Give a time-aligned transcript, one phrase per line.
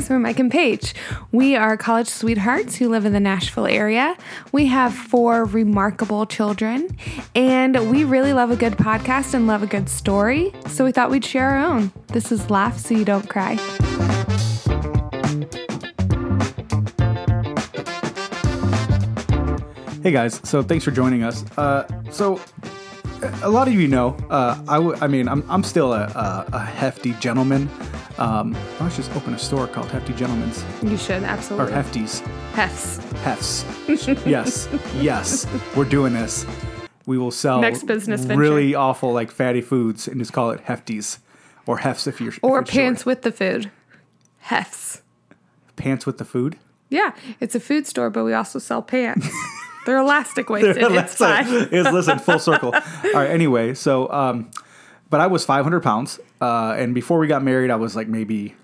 [0.00, 0.94] guys, we're Mike and Paige.
[1.30, 4.16] We are college sweethearts who live in the Nashville area.
[4.50, 6.96] We have four remarkable children,
[7.34, 10.54] and we really love a good podcast and love a good story.
[10.68, 11.92] So we thought we'd share our own.
[12.06, 13.56] This is Laugh So You Don't Cry.
[20.02, 21.44] Hey guys, so thanks for joining us.
[21.58, 22.40] Uh, so,
[23.42, 26.46] a lot of you know, uh, I, w- I mean, I'm, I'm still a, a,
[26.52, 27.68] a hefty gentleman.
[28.18, 31.72] Um, I should just open a store called Hefty Gentlemen's You should, absolutely.
[31.72, 31.76] or.
[31.76, 32.20] Hefties.
[32.52, 32.98] Hefs.
[33.22, 33.64] Hefts.
[34.26, 35.46] yes, yes,
[35.76, 36.44] we're doing this.
[37.06, 38.40] We will sell Next business venture.
[38.40, 41.18] really awful like fatty foods and just call it Hefties
[41.66, 43.06] or Hefts if you're if Or you're pants short.
[43.06, 43.70] with the food.
[44.46, 45.00] Hefs.
[45.76, 46.56] pants with the food.
[46.90, 49.28] Yeah, it's a food store, but we also sell pants.
[49.86, 50.76] They're elastic waisted.
[50.78, 51.46] it's Let's fine.
[51.46, 52.72] Is listen full circle.
[52.74, 53.30] All right.
[53.30, 54.50] Anyway, so um,
[55.08, 58.54] but I was 500 pounds, uh, and before we got married, I was like maybe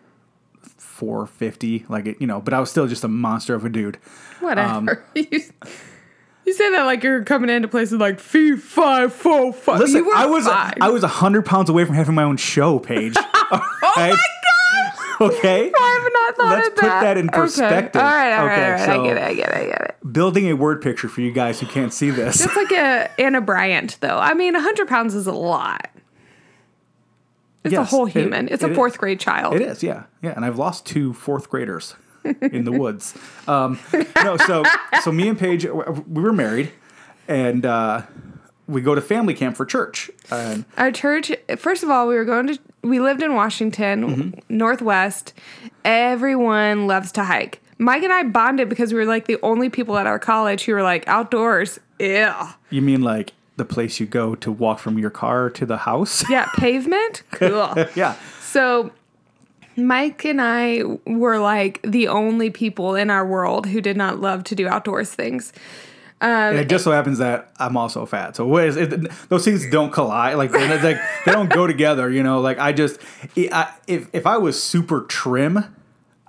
[0.79, 2.41] 450, like it, you know.
[2.41, 3.97] But I was still just a monster of a dude.
[4.41, 5.05] Whatever.
[5.15, 5.43] you,
[6.45, 9.81] you say that like you're coming into places like fee five four five.
[9.81, 10.75] Listen, I was fine.
[10.81, 13.15] I was 100 pounds away from having my own show, Paige.
[13.17, 14.19] oh my gosh!
[15.21, 15.73] Okay.
[15.77, 17.01] I have not thought Let's of put that.
[17.03, 17.39] that in Okay.
[17.39, 18.01] perspective.
[18.03, 18.85] All right, all right, Okay, all right.
[18.87, 19.23] so- I get it.
[19.23, 19.55] I get it.
[19.55, 20.13] I get it.
[20.13, 22.45] Building a word picture for you guys who can't see this.
[22.45, 24.19] It's like a Anna Bryant, though.
[24.19, 25.89] I mean, 100 pounds is a lot.
[27.65, 28.49] It's a Yes, whole it- human.
[28.49, 28.77] it's it a is.
[28.77, 29.55] fourth grade child.
[29.55, 30.33] It is, yeah, yeah.
[30.37, 31.95] And I've lost two fourth graders
[32.41, 33.15] in the woods.
[33.49, 33.79] Um,
[34.23, 34.65] no, so
[35.03, 36.71] so me and Paige, we were married,
[37.27, 38.03] and uh,
[38.69, 40.11] we go to family camp for church.
[40.31, 44.57] And Our church, first of all, we were going to, we lived in Washington, Mm-hmm.
[44.57, 45.33] Northwest.
[45.85, 47.63] Everyone loves to hike.
[47.79, 50.73] Mike and I bonded because we were like the only people at our college who
[50.73, 51.79] were like outdoors.
[51.99, 52.53] Yeah.
[52.71, 56.29] you mean like the place you go to walk from your car to the house?
[56.29, 57.23] Yeah, pavement?
[57.33, 57.73] Cool.
[57.95, 58.17] yeah.
[58.43, 58.91] So
[59.77, 64.43] Mike and I were like the only people in our world who did not love
[64.45, 65.53] to do outdoors things.
[66.21, 69.69] And it just so happens that I'm also fat, so what is it, those things
[69.71, 70.37] don't collide.
[70.37, 72.11] Like they, like they don't go together.
[72.11, 72.99] You know, like I just
[73.37, 75.63] I, if if I was super trim,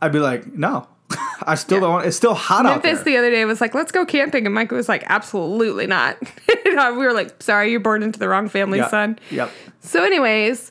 [0.02, 0.88] I'd be like, no,
[1.42, 2.06] I still don't.
[2.06, 3.14] It's still hot out Memphis there.
[3.14, 4.46] the other day was like, let's go camping.
[4.46, 6.18] And Mike was like, absolutely not.
[6.66, 8.90] we were like, sorry, you're born into the wrong family, Yeah.
[8.90, 9.20] son.
[9.32, 9.52] Yep.
[9.80, 10.70] So, anyways,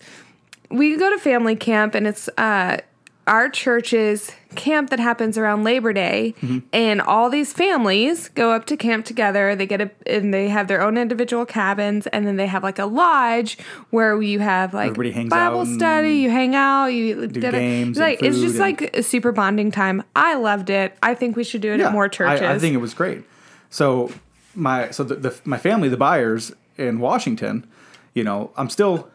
[0.71, 2.79] we go to family camp, and it's uh,
[3.27, 6.59] our church's camp that happens around Labor Day, Mm-hmm.
[6.73, 9.55] and all these families go up to camp together.
[9.57, 12.79] They get a and they have their own individual cabins, and then they have like
[12.79, 13.59] a lodge
[13.91, 16.15] where you have like hangs Bible study.
[16.19, 16.87] You hang out.
[16.87, 20.03] You do games and Like it's just like a super bonding time.
[20.15, 20.97] I loved it.
[21.03, 22.43] I think we should do it at more churches.
[22.43, 23.25] I, I think it was great.
[23.71, 24.13] So
[24.55, 27.67] my so the, the my family, the buyers in Washington,
[28.15, 29.11] you know, I'm still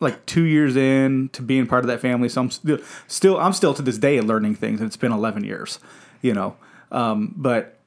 [0.00, 2.28] like two years in to being part of that family.
[2.28, 5.44] So I'm still, still I'm still to this day learning things, and it's been 11
[5.44, 5.78] years,
[6.22, 6.56] you know.
[6.90, 7.78] Um, but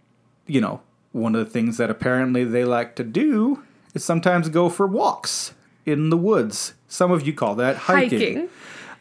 [0.47, 0.81] you know,
[1.11, 5.53] one of the things that apparently they like to do is sometimes go for walks
[5.85, 6.73] in the woods.
[6.87, 8.49] Some of you call that hiking.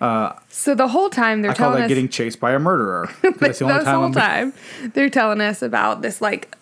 [0.01, 0.39] hiking.
[0.49, 3.11] so the whole time they're I call telling that us getting chased by a murderer.
[3.23, 4.53] That's the only time whole I'm time
[4.95, 6.57] they're telling us about this like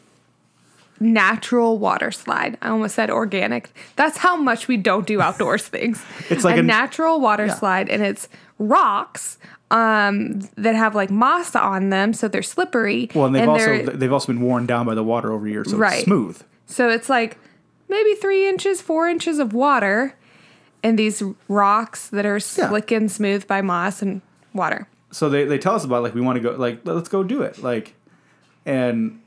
[1.01, 2.57] natural water slide.
[2.63, 3.71] I almost said organic.
[3.97, 6.03] That's how much we don't do outdoors things.
[6.31, 7.55] It's like a, a- natural water Yeah.
[7.55, 9.39] slide, and it's rocks
[9.71, 13.11] um, that have like moss on them, so they're slippery.
[13.15, 15.71] Well, and they've and also they've also been worn down by the water over years,
[15.71, 15.95] so Right.
[15.97, 16.41] it's smooth.
[16.67, 17.37] So it's like
[17.89, 20.15] maybe three inches, four inches of water,
[20.83, 24.23] and these rocks that are slick and smooth by moss and
[24.55, 24.89] water.
[25.11, 27.43] So they, they tell us about like we want to go like let's go do
[27.43, 27.95] it like,
[28.65, 29.21] and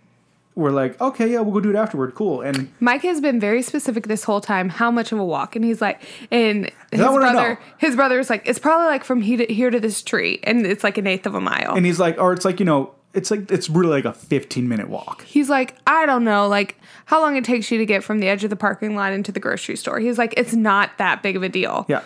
[0.55, 3.61] we're like okay yeah we'll go do it afterward cool and Mike has been very
[3.61, 6.01] specific this whole time how much of a walk, and he's like,
[6.31, 10.01] and his brother, his brother's like, it's probably like from here to, here to this
[10.01, 11.75] tree, and it's like an eighth of a mile.
[11.75, 14.67] and he's like or it's like you know it's like it's really like a 15
[14.67, 15.23] minute walk.
[15.23, 18.27] he's like, I don't know, like how long it takes you to get from the
[18.27, 19.99] edge of the parking lot into the grocery store.
[19.99, 21.85] He's like, it's not that big of a deal.
[21.87, 22.01] Yeah,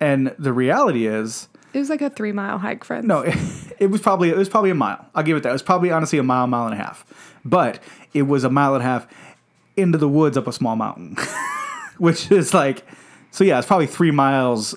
[0.00, 3.06] and the reality is It was like a three mile hike, friends.
[3.06, 3.36] no it,
[3.78, 5.04] it was probably it was probably a mile.
[5.14, 5.50] I'll give it that.
[5.50, 7.04] It was probably honestly a mile mile and a half,
[7.48, 7.80] but
[8.14, 9.06] it was a mile and a half
[9.76, 11.16] into the woods up a small mountain,
[11.98, 12.84] which is like
[13.30, 14.74] so yeah it's probably three miles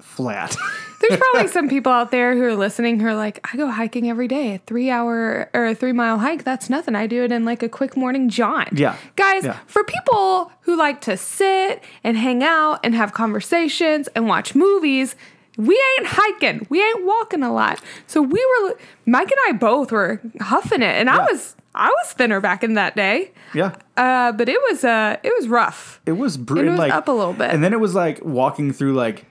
[0.00, 0.56] flat.
[0.98, 4.08] There's probably some people out there who are listening who are like, I go hiking
[4.08, 6.42] every day, a three hour or a three mile hike.
[6.42, 6.94] That's nothing.
[6.96, 8.70] I do it in like a quick morning jaunt.
[8.72, 8.96] Yeah.
[9.14, 9.58] Guys, Yeah.
[9.66, 15.14] for people who like to sit and hang out and have conversations and watch movies,
[15.58, 16.66] we ain't hiking.
[16.70, 17.78] We ain't walking a lot.
[18.06, 20.94] So we were, Mike and I both were huffing it.
[20.96, 23.30] And I was, I was thinner back in that day.
[23.54, 23.74] yeah.
[23.96, 26.00] Uh, but it was, uh, it was rough.
[26.06, 27.50] It was br- It was like up a little bit.
[27.50, 29.24] and then it was like walking through like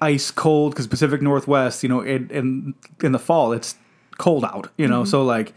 [0.00, 3.76] ice cold because Pacific Northwest, you know, in, in in the fall it's
[4.18, 5.54] cold out, you know, so like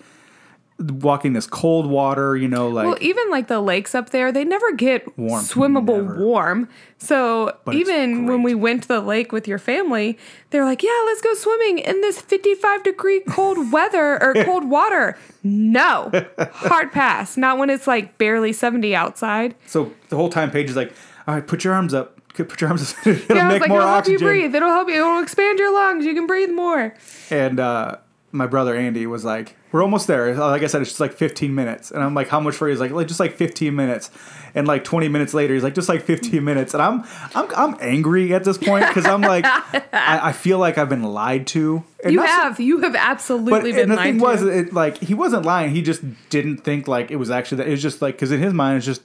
[0.79, 4.43] walking this cold water, you know, like Well, even like the lakes up there, they
[4.43, 5.43] never get Warm.
[5.43, 6.23] swimmable Never.
[6.23, 6.69] warm.
[6.99, 10.17] So But even when we went to the lake with your family,
[10.51, 15.17] they're like, "Yeah, let's go swimming in this 55 degree cold weather or cold water."
[15.43, 16.11] No,
[16.51, 17.37] hard pass.
[17.37, 19.55] Not when it's like barely 70 outside.
[19.65, 20.93] so the whole time Paige is like,
[21.27, 23.79] all right, put your arms up, put your arms up, it'll Yeah, make like, more
[23.79, 24.19] "It'll help oxygen.
[24.21, 24.55] you breathe.
[24.55, 24.95] It'll help you.
[24.95, 26.05] It'll expand your lungs.
[26.05, 26.93] You can breathe more."
[27.31, 27.95] And uh,
[28.37, 31.53] my brother Andy was like, "We're almost there." Like I said, it's just like 15
[31.53, 34.09] minutes, and I'm like, "How much for?" you?" He's like, "Like just like 15 minutes."
[34.55, 37.03] And like 20 minutes later, he's like, "Just like 15 minutes," and I'm
[37.35, 39.45] I'm I'm angry at this point because I'm like,
[39.93, 41.83] I, I feel like I've been lied to.
[42.03, 42.59] And You not so- have.
[42.59, 44.23] You have But absolutely been and the lied thing to.
[44.23, 45.71] was, it, like he wasn't lying.
[45.71, 47.67] He just didn't think like it was actually that.
[47.67, 49.01] It was just like because in his mind, it's just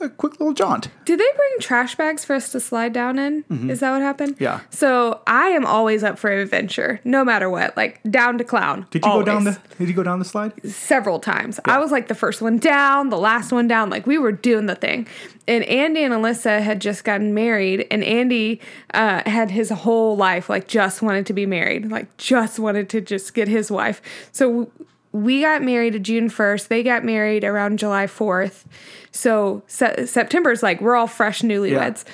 [0.00, 0.88] a quick little jaunt.
[1.04, 3.44] Did they bring trash bags for us to slide down in?
[3.70, 4.34] Is that what happened?
[4.34, 4.44] Mm-hmm.
[4.44, 4.60] Yeah.
[4.70, 7.76] So I am always up for adventure, no matter what.
[7.76, 8.86] Like down to clown.
[8.90, 9.58] Did you go down the?
[9.78, 10.52] Did you go down the slide?
[10.90, 11.60] several times.
[11.64, 13.90] I was like the first one down, the last one down.
[13.90, 15.06] Like we were doing the thing.
[15.48, 18.60] And Andy and Alyssa had just gotten married, and Andy
[18.94, 23.00] uh, had his whole life like just wanted to be married, like just wanted to
[23.00, 24.00] just get his wife.
[24.32, 24.70] So
[25.12, 26.68] we got married a June 1st.
[26.68, 28.64] They got married around July 4th.
[29.10, 32.04] So se- September's like we're all fresh newlyweds.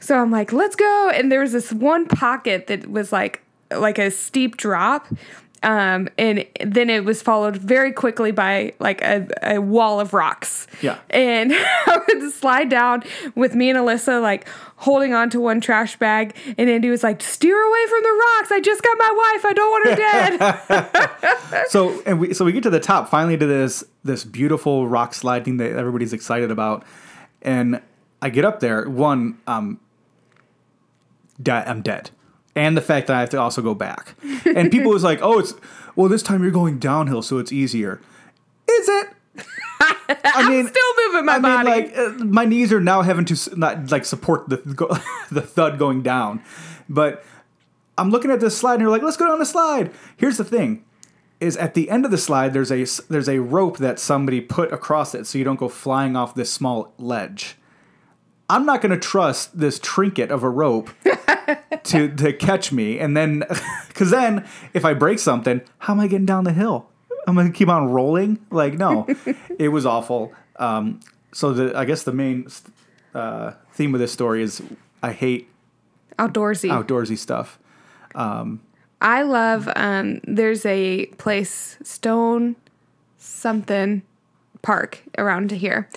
[0.00, 1.10] So I'm like, let's go.
[1.14, 5.06] And there was this one pocket that was like like a steep drop.
[5.62, 10.66] Um, and then it was followed very quickly by like a, a wall of rocks.
[10.80, 10.98] Yeah.
[11.10, 13.04] And I would slide down
[13.34, 16.34] with me and Alyssa like holding on to one trash bag.
[16.58, 18.52] And Andy was like, steer away from the rocks.
[18.52, 19.44] I just got my wife.
[19.44, 21.68] I don't want her dead.
[21.68, 25.14] so and we so we get to the top finally to this this beautiful rock
[25.14, 26.84] sliding that everybody's excited about
[27.42, 27.80] and
[28.20, 29.80] i get up there one um
[31.42, 32.10] di- i'm dead
[32.54, 34.14] and the fact that i have to also go back.
[34.44, 35.54] And people was like oh it's
[35.96, 38.00] well this time you're going downhill so it's easier.
[38.70, 39.08] Is it?
[40.24, 43.58] I mean Still moving my I mean, like uh, my knees are now having to
[43.58, 44.88] not like support the go,
[45.30, 46.42] the thud going down,
[46.88, 47.24] but
[47.98, 49.92] I'm looking at this slide and you're like, let's go down the slide.
[50.16, 50.84] Here's the thing:
[51.42, 54.72] is at the end of the slide there's a there's a rope that somebody put
[54.72, 57.56] across it so you don't go flying off this small ledge.
[58.48, 60.90] I'm not going to trust this trinket of a rope
[61.84, 63.44] to to catch me, and then
[63.88, 66.88] because then if I break something, how am I getting down the hill?
[67.26, 68.44] I'm going to keep on rolling.
[68.50, 69.06] Like no,
[69.58, 70.32] it was awful.
[70.56, 71.00] Um,
[71.32, 72.46] so the I guess the main
[73.14, 74.62] uh, theme of this story is
[75.02, 75.48] I hate
[76.18, 76.68] Outdoorsy.
[76.70, 77.58] outdoorsy stuff.
[78.14, 78.60] Um,
[79.00, 82.56] I love um there's a place Stone
[83.18, 84.02] something
[84.62, 85.88] park around here.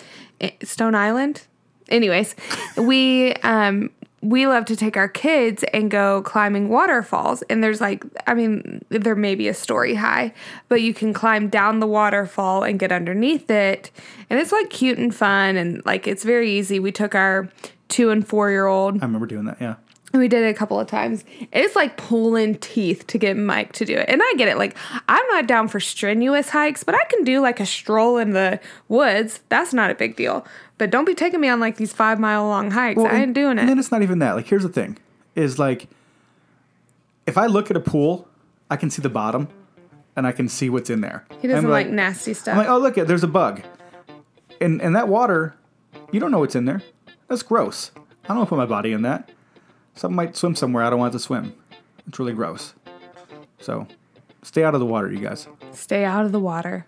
[0.64, 1.46] Stone Island.
[1.90, 2.36] Anyways,
[2.78, 3.92] we um
[4.26, 8.84] we love to take our kids and go climbing waterfalls and there's like I mean
[8.90, 10.34] there may be a story high,
[10.68, 13.92] but you can climb down the waterfall and get underneath it
[14.30, 16.80] and it's like cute and fun and like it's very easy.
[16.80, 17.50] We took our
[17.90, 19.58] 2 and 4 year old I remember doing that.
[19.62, 19.76] Yeah.
[20.12, 21.24] and we did it a couple of times.
[21.52, 24.10] It's like pulling teeth to get Mike to do it.
[24.10, 24.58] And I get it.
[24.58, 24.76] Like,
[25.10, 28.60] I'm not down for strenuous hikes, but I can do like a stroll in the
[28.88, 29.42] woods.
[29.50, 30.46] That's not a big deal.
[30.78, 33.02] But don't be taking me on like these five mile long hikes.
[33.02, 33.62] I ain't doing it.
[33.62, 34.34] And then it's not even that.
[34.34, 34.98] Like, here's the thing:
[35.36, 35.88] is like,
[37.26, 38.28] if I look at a pool,
[38.70, 39.48] I can see the bottom,
[40.16, 41.26] and I can see what's in there.
[41.42, 42.54] He doesn't I'm like, nasty stuff.
[42.54, 43.62] I'm like, oh look, there's a bug,
[44.60, 45.56] and and that water,
[46.12, 46.82] you don't know what's in there.
[47.28, 47.92] That's gross.
[48.26, 49.32] I don't want to put my body in that.
[49.94, 51.54] Something might swim somewhere I don't want it to swim.
[52.08, 52.74] It's really gross.
[53.60, 53.88] So,
[54.44, 55.48] stay out of the water, you guys.
[55.72, 56.86] Stay out of the water.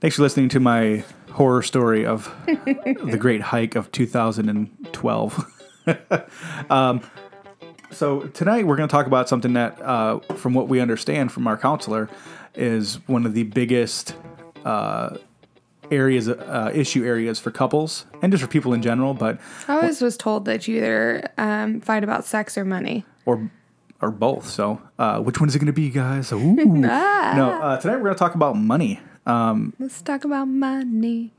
[0.00, 5.62] Thanks for listening to my horror story of the Great Hike of 2012.
[6.70, 7.02] um,
[7.90, 11.46] so tonight we're going to talk about something that, uh, from what we understand from
[11.46, 12.08] our counselor,
[12.54, 14.14] is one of the biggest
[14.64, 15.18] uh,
[15.90, 19.38] areas, uh, issue areas for couples and just for people in general, but
[19.68, 23.04] I always was told that you either um, fight about sex or money.
[23.26, 23.50] or
[24.00, 24.48] or both.
[24.48, 26.32] So uh, which one is it going to be, guys?
[26.32, 26.56] Ooh.
[26.56, 28.98] No, uh, tonight we're going to talk about money.
[29.30, 31.30] Um, Let's talk about money.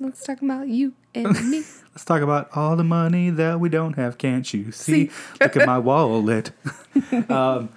[0.00, 1.58] Let's talk about you and me.
[1.92, 4.18] Let's talk about all the money that we don't have.
[4.18, 5.10] Can't you see?
[5.40, 6.52] Look at my wallet.
[7.28, 7.70] um,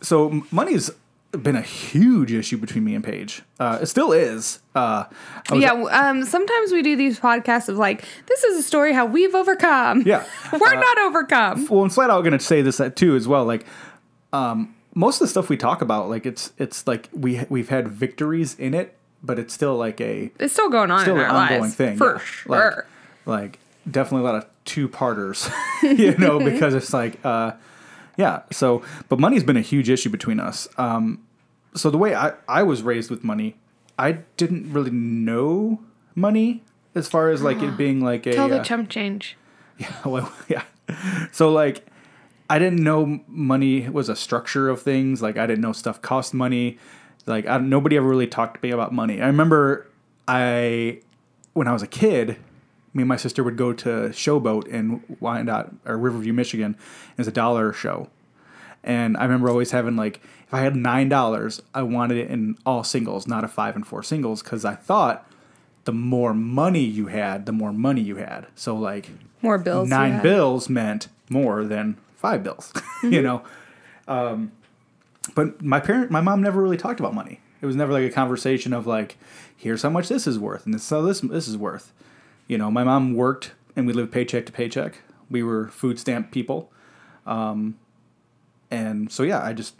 [0.00, 0.90] so money's
[1.32, 3.42] been a huge issue between me and Paige.
[3.60, 4.60] Uh, it still is.
[4.74, 5.04] Uh,
[5.52, 9.34] yeah, um, sometimes we do these podcasts of like, this is a story how we've
[9.34, 10.02] overcome.
[10.06, 10.24] Yeah.
[10.52, 11.66] We're not overcome.
[11.66, 13.44] Well, and flat out going to say this uh, too as well.
[13.44, 13.66] Like,
[14.32, 17.86] um, most of the stuff we talk about, like it's it's like we we've had
[17.86, 21.30] victories in it, but it's still like a It's still going on still in an
[21.30, 22.18] our ongoing thing For yeah.
[22.24, 22.86] sure.
[23.26, 25.48] Like, like definitely a lot of two parters,
[25.82, 27.52] you know, because it's like, uh,
[28.16, 28.42] yeah.
[28.50, 30.66] So, but money's been a huge issue between us.
[30.78, 31.22] Um,
[31.74, 33.56] so the way I, I was raised with money,
[33.98, 35.80] I didn't really know
[36.14, 36.62] money
[36.94, 39.36] as far as like it being like a Tell the uh, chump change.
[39.78, 40.62] yeah, well, yeah.
[41.32, 41.86] So like,
[42.48, 45.20] I didn't know money was a structure of things.
[45.22, 46.78] Like I didn't know stuff cost money.
[47.26, 49.20] Like I, nobody ever really talked to me about money.
[49.20, 49.86] I remember
[50.28, 51.00] I,
[51.54, 52.36] when I was a kid,
[52.94, 56.76] me and my sister would go to Showboat in Wyandotte or Riverview, Michigan.
[57.18, 58.08] It's a dollar show,
[58.84, 62.56] and I remember always having like, if I had nine dollars, I wanted it in
[62.64, 65.28] all singles, not a five and four singles, because I thought
[65.84, 68.46] the more money you had, the more money you had.
[68.54, 69.10] So like
[69.42, 69.88] More bills.
[69.88, 73.42] nine bills meant more than five bills, you know.
[74.08, 74.52] Um,
[75.34, 77.40] but my parent, my mom never really talked about money.
[77.60, 79.16] It was never like a conversation of like,
[79.56, 81.92] here's how much this is worth, and this is how this this is worth.
[82.46, 84.98] You know, my mom worked, and we lived paycheck to paycheck.
[85.30, 86.70] We were food stamp people,
[87.26, 87.78] um,
[88.70, 89.74] and so yeah, I just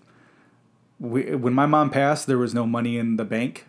[0.98, 3.66] we, when my mom passed, there was no money in the bank.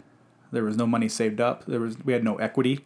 [0.52, 1.66] There was no money saved up.
[1.66, 2.86] There was we had no equity.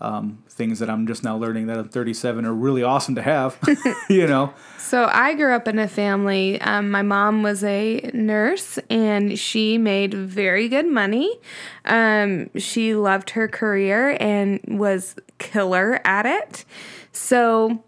[0.00, 3.58] Um, things that I'm just now learning that at 37 are really awesome to have.
[4.08, 6.60] you know, So I grew up in a family.
[6.60, 11.38] Um, my mom was a nurse and she made very good money.
[11.84, 16.64] Um, she loved her career and was killer at it.
[17.12, 17.82] So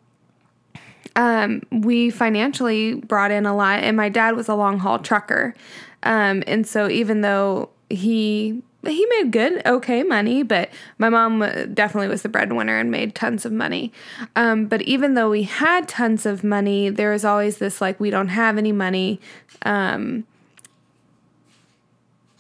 [1.16, 5.54] um, we financially brought in a lot, and my dad was a long haul trucker.
[6.02, 11.64] Um, and so even though he he made good, okay money, but my mom uh,
[11.72, 13.92] definitely was the breadwinner and made tons of money.
[14.36, 18.10] Um, but even though we had tons of money, there was always this like we
[18.10, 19.20] don't have any money.
[19.62, 20.24] Um,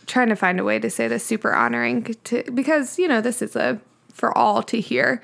[0.06, 3.40] trying to find a way to say this super honoring to because you know this
[3.40, 3.80] is a
[4.12, 5.22] for all to hear,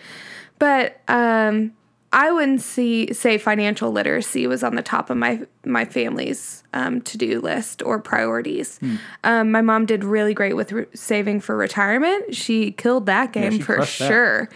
[0.58, 1.75] but um,
[2.12, 7.00] I wouldn't see say financial literacy was on the top of my my family's um,
[7.02, 8.78] to do list or priorities.
[9.25, 12.34] Um, my mom did really great with re- saving for retirement.
[12.34, 14.48] She killed that game she for sure,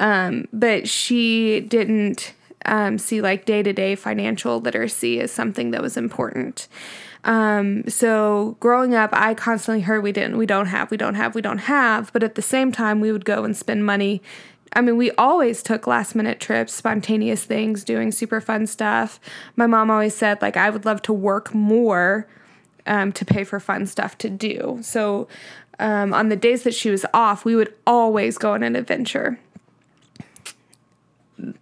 [0.00, 2.34] um, but she didn't
[2.64, 6.68] um, see like day to day financial literacy as something that was important.
[7.24, 11.34] Um, so growing up, I constantly heard we didn't, we don't have, we don't have,
[11.34, 12.12] we don't have.
[12.12, 14.22] But at the same time, we would go and spend money.
[14.76, 19.18] I mean, we always took last minute trips, spontaneous things, doing super fun stuff.
[19.56, 22.28] My mom always said, like, I would love to work more
[22.86, 24.78] um, to pay for fun stuff to do.
[24.82, 25.28] So
[25.78, 29.40] um, on the days that she was off, we would always go on an adventure.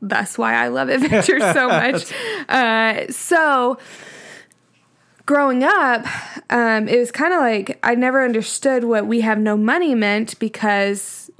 [0.03, 2.13] That's why I love adventure so much.
[2.49, 3.79] Uh, so
[5.25, 6.05] growing up,
[6.51, 10.37] um, it was kind of like I never understood what we have no money meant
[10.41, 11.31] because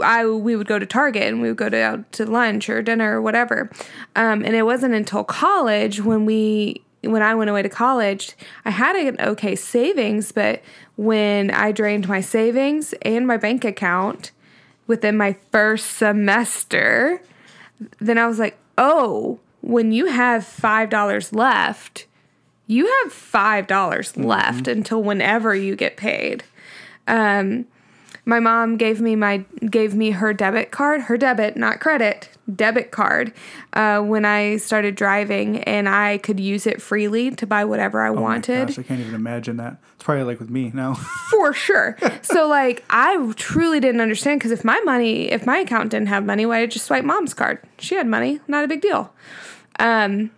[0.00, 2.82] I we would go to Target and we would go to out to lunch or
[2.82, 3.70] dinner or whatever.
[4.14, 8.70] Um, and it wasn't until college when we when I went away to college, I
[8.70, 10.62] had an okay savings, but
[10.96, 14.32] when I drained my savings and my bank account
[14.86, 17.22] within my first semester,
[17.98, 22.06] then I was like, oh, when you have $5 left,
[22.66, 26.44] you have $5 left until whenever you get paid.
[27.06, 27.66] Um,
[28.26, 32.90] my mom gave me my gave me her debit card, her debit, not credit, debit
[32.90, 33.32] card,
[33.72, 38.08] uh, when I started driving, and I could use it freely to buy whatever I
[38.08, 39.76] Oh my wanted gosh, I can't even imagine that.
[39.94, 40.94] It's probably like with me now.
[41.30, 41.96] for sure.
[42.22, 46.24] so like I truly didn't understand because if my money, if my account didn't have
[46.24, 47.60] money, why did I just swipe mom's card?
[47.78, 49.14] She had money, not a big deal.
[49.78, 50.32] Um,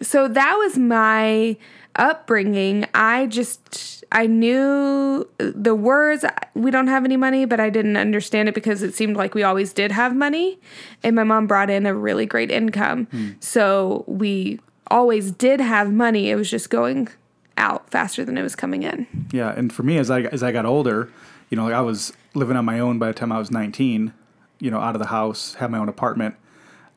[0.00, 1.56] so that was my
[1.96, 2.86] upbringing.
[2.94, 6.24] I just I knew the words.
[6.54, 9.42] We don't have any money, but I didn't understand it because it seemed like we
[9.42, 10.58] always did have money,
[11.02, 13.36] and my mom brought in a really great income.
[13.40, 16.30] So we always did have money.
[16.30, 17.08] It was just going
[17.56, 19.06] out faster than it was coming in.
[19.32, 21.10] Yeah, and for me, as I as I got older,
[21.50, 24.12] you know, like I was living on my own by the time I was 19.
[24.58, 26.36] You know, out of the house, had my own apartment.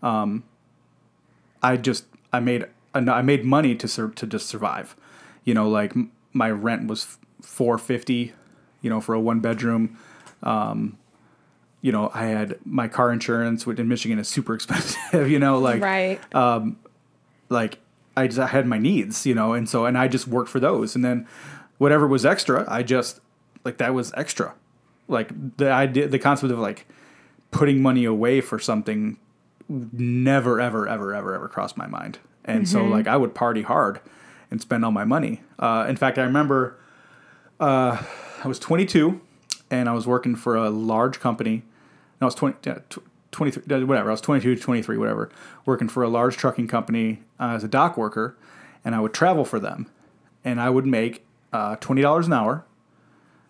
[0.04, 0.44] Um,
[1.64, 4.96] I just I made I made money to sur- to just survive.
[5.44, 8.34] You know, like m- my rent was four fifty.
[8.82, 9.98] You know, for a one bedroom.
[10.44, 10.98] Um,
[11.82, 15.30] you know, I had my car insurance, which in Michigan is super expensive.
[15.30, 16.20] You know, like right.
[17.50, 17.80] like
[18.18, 20.60] I just I had my needs, you know, and so and I just worked for
[20.60, 21.28] those, and then
[21.78, 23.20] whatever was extra, I just
[23.64, 24.54] like that was extra.
[25.08, 26.88] Like the idea, the concept of like
[27.52, 29.18] putting money away for something
[29.70, 34.00] never, ever, ever, ever, ever crossed my mind, and so like I would party hard
[34.52, 35.42] and spend all my money.
[35.60, 36.78] Uh, in fact, I remember
[37.60, 38.02] uh,
[38.44, 39.20] I was 22.
[39.72, 41.54] and I was working for a large company.
[41.56, 43.00] And I was 20, yeah, tw-
[43.32, 44.10] 23, uh, whatever.
[44.10, 45.30] I was 22, 23, whatever.
[45.66, 48.38] Working for a large trucking company uh, as a dock worker,
[48.86, 49.88] and I would travel for them,
[50.44, 52.64] and I would make uh, twenty dollars an hour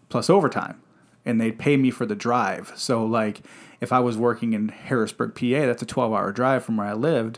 [0.09, 0.81] plus overtime,
[1.25, 2.71] and they'd pay me for the drive.
[2.75, 3.41] So like,
[3.81, 7.37] if I was working in Harrisburg, PA, that's a twelve-hour drive from where I lived.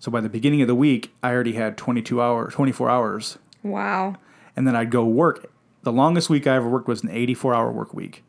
[0.00, 4.16] So by the beginning of the week, I already had twenty-two hours, twenty-four hours Wow.
[4.56, 5.50] and then I'd go work.
[5.82, 8.22] The longest week I ever worked was an 84 hour work week.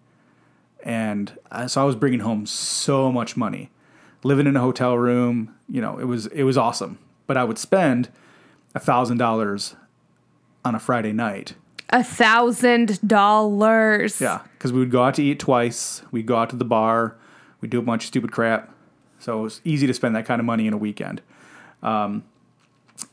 [0.84, 3.70] And I, so I was bringing home so much money.
[4.24, 6.98] Living in a hotel room, you know, it was it was awesome.
[7.28, 8.10] But I would spend
[8.76, 9.76] a thousand dollars
[10.66, 11.56] on a Friday night.
[11.90, 14.20] A thousand dollars.
[14.22, 16.02] Yeah, because we would go out to eat twice.
[16.12, 17.16] We'd go out to the bar.
[17.62, 18.74] We'd do a bunch of stupid crap.
[19.20, 21.22] So it was easy to spend that kind of money in a weekend.
[21.82, 22.24] Um,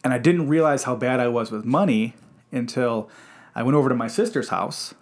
[0.02, 2.14] and I didn't realize how bad I was with money
[2.50, 3.08] until
[3.54, 4.94] I went over to my sister's house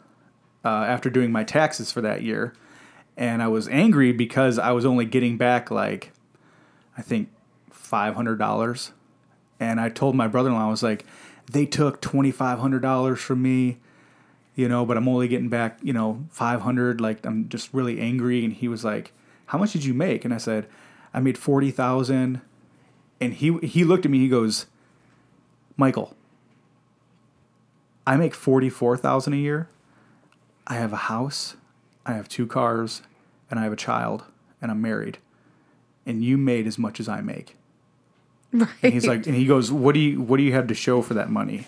[0.64, 2.54] uh, after doing my taxes for that year.
[3.16, 6.12] And I was angry because I was only getting back like,
[6.98, 7.30] I think,
[7.72, 8.90] $500.
[9.60, 11.04] And I told my brother in law, I was like,
[11.50, 13.78] they took $2,500 from me
[14.54, 17.00] you know, but I'm only getting back, you know, 500.
[17.00, 18.44] Like, I'm just really angry.
[18.44, 19.12] And he was like,
[19.46, 20.24] How much did you make?
[20.24, 20.66] And I said,
[21.12, 22.40] I made 40,000.
[23.24, 24.66] And he, he looked at me, he goes,
[25.78, 26.14] Michael,
[28.06, 29.68] I make 44,000 a year.
[30.66, 31.56] I have a house,
[32.04, 33.00] I have two cars,
[33.50, 34.24] and I have a child,
[34.60, 35.16] and I'm married.
[36.04, 37.56] And you made as much as I make.
[38.52, 38.68] Right.
[38.82, 41.00] And he's like, and he goes, What do you, what do you have to show
[41.00, 41.66] for that money?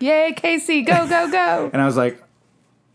[0.00, 1.70] Yay, Casey, go, go, go.
[1.72, 2.20] and I was like,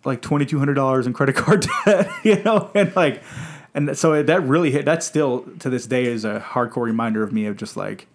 [0.04, 3.24] like twenty two hundred dollars in credit card debt, you know, and like,
[3.76, 4.86] and so that really hit.
[4.86, 8.08] That still to this day is a hardcore reminder of me of just like,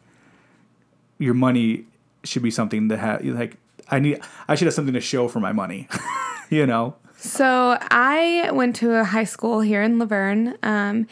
[1.18, 1.84] your money
[2.24, 4.20] should be something that have like I need.
[4.48, 5.86] I should have something to show for my money,
[6.50, 6.96] you know.
[7.16, 10.56] So I went to a high school here in La Vergne.
[10.62, 11.06] Um,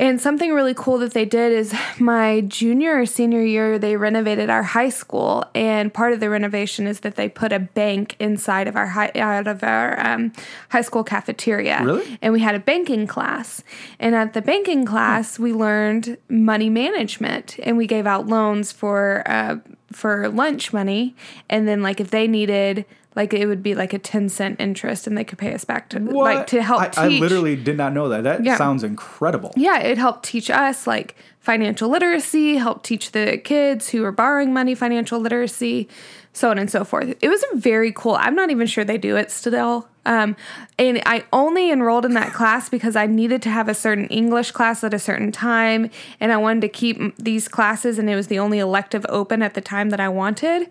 [0.00, 4.48] and something really cool that they did is my junior or senior year, they renovated
[4.48, 5.44] our high school.
[5.54, 9.12] And part of the renovation is that they put a bank inside of our high,
[9.14, 10.32] out of our um,
[10.70, 11.82] high school cafeteria.
[11.84, 12.18] Really?
[12.22, 13.62] And we had a banking class.
[13.98, 19.22] And at the banking class, we learned money management and we gave out loans for
[19.26, 19.56] uh,
[19.92, 21.14] for lunch money.
[21.50, 25.06] And then like if they needed like it would be like a 10 cent interest
[25.06, 27.76] and they could pay us back to like to help I, teach I literally did
[27.76, 28.22] not know that.
[28.24, 28.56] That Yeah.
[28.56, 29.52] sounds incredible.
[29.56, 34.52] yeah, it helped teach us like financial literacy, helped teach the kids who are borrowing
[34.52, 35.88] money financial literacy,
[36.32, 37.14] so on and so forth.
[37.20, 38.14] It was a very cool.
[38.14, 39.88] I'm not even sure they do it still.
[40.06, 40.36] Um,
[40.78, 44.50] and I only enrolled in that class because I needed to have a certain English
[44.52, 48.28] class at a certain time, and I wanted to keep these classes, and it was
[48.28, 50.68] the only elective open at the time that I wanted.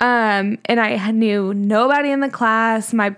[0.00, 2.92] Um, and I knew nobody in the class.
[2.92, 3.16] My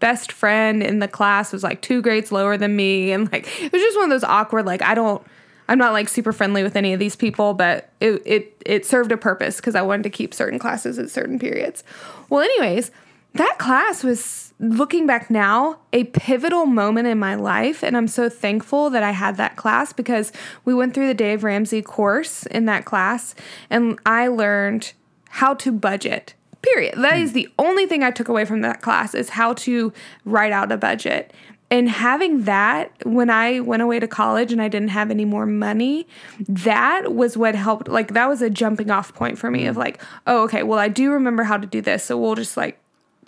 [0.00, 3.12] best friend in the class was like two grades lower than me.
[3.12, 5.24] And like it was just one of those awkward like i don't
[5.68, 9.12] i'm not like super friendly with any of these people but it it, it served
[9.12, 11.84] a purpose because i wanted to keep certain classes at certain periods.
[12.28, 12.90] Well anyways
[13.34, 17.82] that class was looking back now a pivotal moment in my life.
[17.82, 20.32] And i'm so thankful that i had that class because
[20.64, 23.34] we went through the dave ramsey course in that class.
[23.70, 24.92] And i learned
[25.28, 26.94] how to budget period.
[26.96, 29.92] That is the only thing i took away from that class is how to
[30.24, 31.32] write out a budget.
[31.70, 35.44] And having that when i went away to college and i didn't have any more
[35.44, 36.06] money
[36.48, 40.02] that was what helped like that was a jumping off point for me of like
[40.26, 42.80] oh okay well i do remember how to do this so we'll just like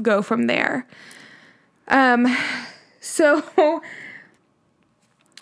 [0.03, 0.87] go from there.
[1.89, 2.35] Um
[3.01, 3.43] so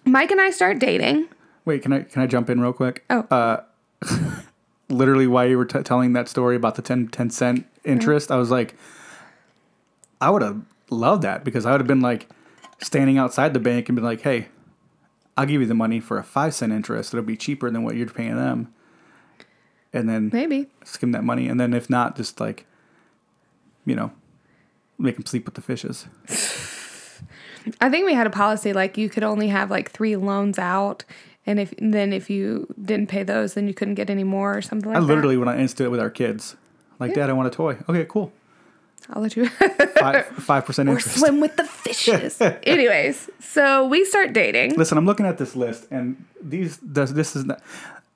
[0.04, 1.28] mike and i start dating.
[1.64, 3.04] Wait, can I can I jump in real quick?
[3.10, 3.26] Oh.
[3.30, 3.60] Uh,
[4.88, 7.90] literally, why you were t- telling that story about the 10, 10 cent mm-hmm.
[7.90, 8.74] interest, I was like,
[10.20, 12.28] I would have loved that because I would have been like
[12.80, 14.48] standing outside the bank and been like, hey,
[15.36, 17.14] I'll give you the money for a five cent interest.
[17.14, 18.72] It'll be cheaper than what you're paying them.
[19.92, 21.48] And then maybe skim that money.
[21.48, 22.66] And then if not, just like,
[23.86, 24.10] you know,
[24.98, 26.06] make them sleep with the fishes.
[27.80, 31.04] I think we had a policy like you could only have like three loans out,
[31.48, 34.60] and if then if you didn't pay those, then you couldn't get any more or
[34.60, 35.06] something like I that.
[35.06, 36.56] I literally went on Insta with our kids.
[37.00, 37.78] Like, Dad, I want a toy.
[37.88, 38.32] Okay, cool.
[39.10, 41.18] I'll let you Five percent or interest.
[41.18, 42.38] swim with the fishes.
[42.64, 44.74] Anyways, so we start dating.
[44.76, 47.62] Listen, I'm looking at this list, and these this, this is not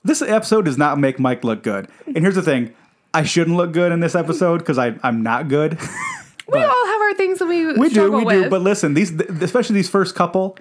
[0.03, 1.87] this episode does not make Mike look good.
[2.05, 2.75] And here's the thing:
[3.15, 5.79] I shouldn't look good in this episode because I I'm not good.
[6.47, 8.43] we all have our things that we we do, we with.
[8.43, 8.49] do.
[8.51, 10.57] But listen, these especially these first couple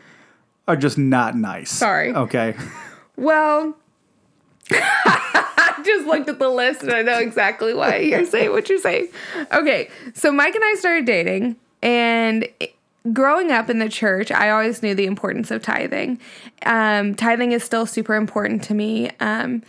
[0.69, 1.71] are just not nice.
[1.71, 2.13] Sorry.
[2.13, 2.55] Okay.
[3.17, 3.77] Well,
[4.71, 8.79] I just looked at the list and I know exactly why you're saying what you're
[8.79, 9.09] saying.
[9.53, 12.49] Okay, so Mike and I started dating, and
[13.13, 16.21] growing up in the church, I always knew the importance of tithing.
[16.65, 19.11] Um, tithing is still super important to me.
[19.19, 19.63] Um,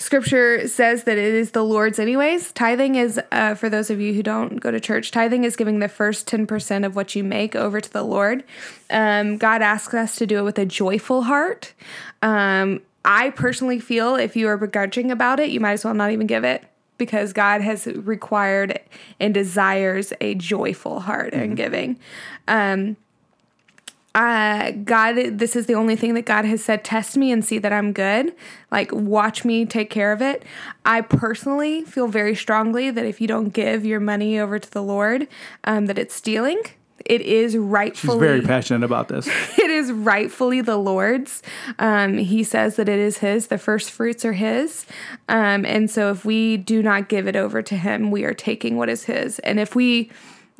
[0.00, 2.52] scripture says that it is the Lord's, anyways.
[2.52, 5.78] Tithing is, uh, for those of you who don't go to church, tithing is giving
[5.78, 8.42] the first 10% of what you make over to the Lord.
[8.90, 11.74] Um, God asks us to do it with a joyful heart.
[12.22, 16.10] Um, I personally feel if you are begrudging about it, you might as well not
[16.10, 16.64] even give it
[16.98, 18.78] because God has required
[19.18, 21.42] and desires a joyful heart mm-hmm.
[21.42, 21.98] in giving.
[22.48, 22.96] Um,
[24.14, 27.58] uh, God, this is the only thing that God has said, test me and see
[27.58, 28.34] that I'm good.
[28.70, 30.44] Like, watch me take care of it.
[30.84, 34.82] I personally feel very strongly that if you don't give your money over to the
[34.82, 35.28] Lord,
[35.62, 36.60] um, that it's stealing.
[37.06, 38.14] It is rightfully.
[38.14, 39.26] She's very passionate about this.
[39.58, 41.42] it is rightfully the Lord's.
[41.78, 43.46] Um, he says that it is His.
[43.46, 44.86] The first fruits are His.
[45.28, 48.76] Um, and so if we do not give it over to Him, we are taking
[48.76, 49.38] what is His.
[49.40, 50.10] And if we,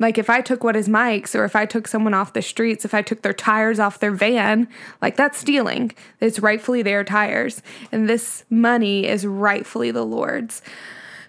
[0.01, 2.83] like, if I took what is Mike's, or if I took someone off the streets,
[2.83, 4.67] if I took their tires off their van,
[5.01, 5.91] like, that's stealing.
[6.19, 7.61] It's rightfully their tires.
[7.91, 10.61] And this money is rightfully the Lord's.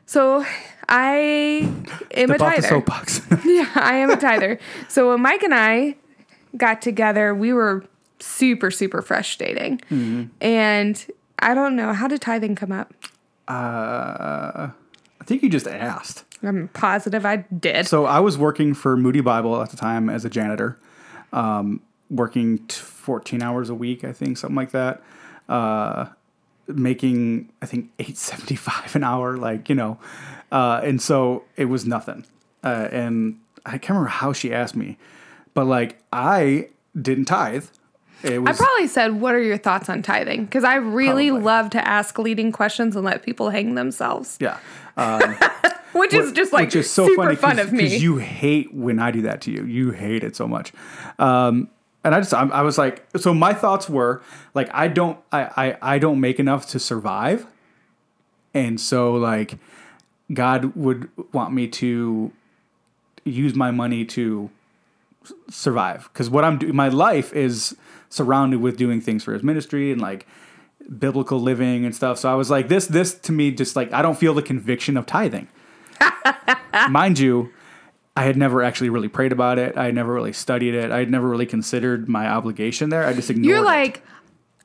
[0.06, 0.44] So
[0.88, 1.70] I
[2.12, 2.68] am a tither.
[2.68, 3.20] soapbox.
[3.44, 4.58] yeah, I am a tither.
[4.88, 5.96] So when Mike and I
[6.56, 7.84] got together, we were
[8.20, 9.78] super, super fresh dating.
[9.90, 10.24] Mm-hmm.
[10.40, 11.06] And
[11.38, 12.94] I don't know, how did tithing come up?
[13.48, 14.70] Uh,
[15.20, 16.24] I think you just asked.
[16.42, 17.86] I'm positive I did.
[17.86, 20.78] So I was working for Moody Bible at the time as a janitor,
[21.32, 25.02] um, working t- 14 hours a week, I think, something like that.
[25.48, 26.06] Uh,
[26.68, 29.98] making I think 875 an hour, like you know,
[30.50, 32.24] uh, and so it was nothing.
[32.64, 34.98] Uh, and I can't remember how she asked me,
[35.54, 36.68] but like I
[37.00, 37.66] didn't tithe.
[38.24, 41.44] Was, I probably said, "What are your thoughts on tithing?" Because I really probably.
[41.44, 44.38] love to ask leading questions and let people hang themselves.
[44.40, 44.58] Yeah,
[44.96, 45.36] um,
[45.92, 47.84] which is just like which is so funny fun of me.
[47.84, 49.64] Because you hate when I do that to you.
[49.64, 50.72] You hate it so much.
[51.18, 51.68] Um,
[52.04, 54.22] and I just I, I was like, so my thoughts were
[54.54, 57.46] like, I don't I, I I don't make enough to survive,
[58.54, 59.58] and so like
[60.32, 62.32] God would want me to
[63.24, 64.50] use my money to
[65.48, 67.76] survive because what I'm doing, my life is
[68.08, 70.26] surrounded with doing things for His ministry and like
[70.98, 72.18] biblical living and stuff.
[72.18, 74.96] So I was like, this this to me just like I don't feel the conviction
[74.96, 75.48] of tithing.
[76.90, 77.52] Mind you,
[78.16, 79.76] I had never actually really prayed about it.
[79.76, 80.90] I had never really studied it.
[80.90, 83.06] I had never really considered my obligation there.
[83.06, 83.48] I just ignored it.
[83.48, 84.02] You're like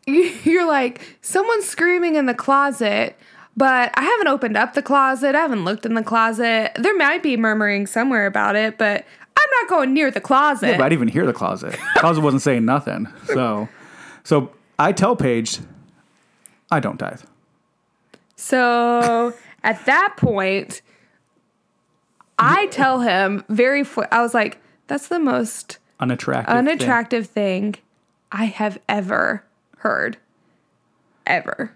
[0.06, 0.46] it.
[0.46, 3.18] you're like someone's screaming in the closet,
[3.56, 5.36] but I haven't opened up the closet.
[5.36, 6.72] I haven't looked in the closet.
[6.76, 9.06] There might be murmuring somewhere about it, but
[9.38, 10.68] I'm not going near the closet.
[10.68, 11.72] Yeah, but I didn't even hear the closet.
[11.94, 13.08] The closet wasn't saying nothing.
[13.26, 13.70] So
[14.24, 15.60] so I tell Paige
[16.70, 17.22] I don't tithe.
[18.36, 20.82] So at that point,
[22.40, 23.84] I tell him very.
[24.12, 27.84] I was like, "That's the most unattractive unattractive thing, thing
[28.32, 29.44] I have ever
[29.80, 30.18] heard,
[31.26, 31.72] ever."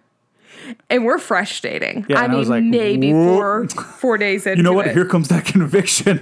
[0.89, 2.05] And we're fresh dating.
[2.07, 4.87] Yeah, I mean, I like, maybe four four days into You know what?
[4.87, 4.93] It.
[4.93, 6.21] Here comes that conviction.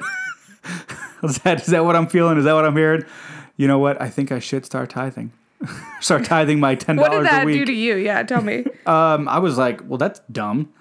[1.24, 2.38] is that is that what I'm feeling?
[2.38, 3.04] Is that what I'm hearing?
[3.58, 4.02] You know what?
[4.02, 5.34] I think I should start tithing.
[6.00, 7.26] start tithing my ten dollars a week.
[7.26, 7.96] What did that do to you?
[7.96, 8.64] Yeah, tell me.
[8.86, 10.72] um, I was like, well, that's dumb.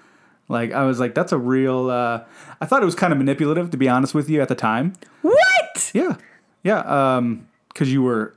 [0.49, 1.89] Like I was like, that's a real.
[1.89, 2.23] Uh,
[2.59, 4.93] I thought it was kind of manipulative, to be honest with you, at the time.
[5.21, 5.91] What?
[5.93, 6.17] Yeah,
[6.63, 6.79] yeah.
[6.79, 8.35] Um, because you were,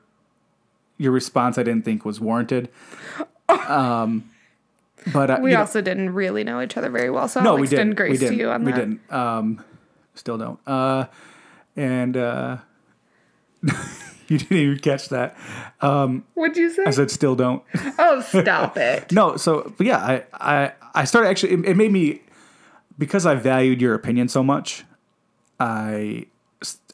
[0.98, 2.68] your response I didn't think was warranted.
[3.68, 4.30] Um,
[5.12, 7.56] but uh, we also know, didn't really know each other very well, so no, I'll
[7.56, 7.96] we extend didn't.
[7.96, 8.78] grace we to you on we that.
[8.78, 9.12] We didn't.
[9.12, 9.64] Um,
[10.14, 10.58] still don't.
[10.66, 11.06] Uh,
[11.76, 12.56] and uh.
[14.28, 15.36] You didn't even catch that.
[15.82, 16.84] Um, What'd you say?
[16.86, 17.62] I said, still don't.
[17.98, 19.12] Oh, stop it.
[19.12, 22.22] no, so, but yeah, I, I, I started actually, it, it made me,
[22.98, 24.84] because I valued your opinion so much,
[25.58, 26.26] I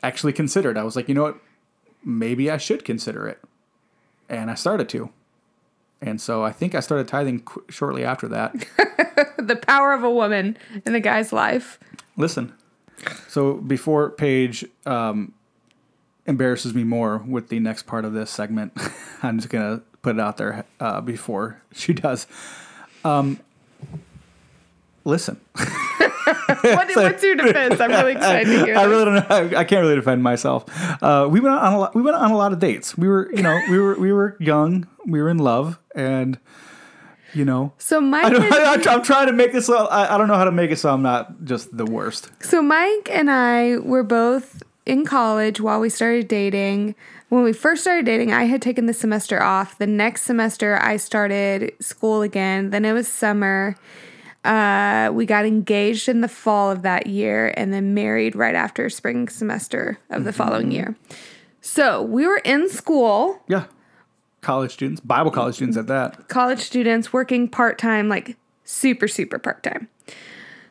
[0.02, 1.38] actually considered, I was like, you know what?
[2.04, 3.40] Maybe I should consider it.
[4.28, 5.10] And I started to.
[6.00, 8.54] And so I think I started tithing qu- shortly after that.
[9.38, 10.56] the power of a woman
[10.86, 11.78] in the guy's life.
[12.16, 12.52] Listen.
[13.28, 15.32] So before Paige um,
[16.28, 18.72] embarrasses me more with the next part of this segment.
[19.22, 22.26] I'm just gonna put it out there uh, before she does.
[23.04, 23.40] Um,
[25.08, 25.40] listen.
[25.54, 27.80] what, what's your defense?
[27.80, 28.76] I'm really excited to hear.
[28.76, 29.26] I, I really don't know.
[29.28, 30.64] I, I, can't really defend myself.
[31.02, 32.96] Uh, we went on a lot, we went on a lot of dates.
[32.96, 34.86] We were, you know, we were we were young.
[35.06, 36.38] We were in love, and
[37.32, 37.72] you know.
[37.78, 39.66] So Mike, I am trying to make this.
[39.66, 42.28] So I, I don't know how to make it so I'm not just the worst.
[42.40, 46.94] So Mike and I were both in college while we started dating.
[47.28, 49.76] When we first started dating, I had taken the semester off.
[49.76, 52.70] The next semester, I started school again.
[52.70, 53.76] Then it was summer.
[54.44, 58.88] Uh, we got engaged in the fall of that year and then married right after
[58.88, 60.36] spring semester of the mm-hmm.
[60.36, 60.96] following year.
[61.60, 63.64] So we were in school, Yeah.
[64.40, 66.28] College students, Bible college students at that.
[66.28, 69.88] college students working part time, like super, super part time.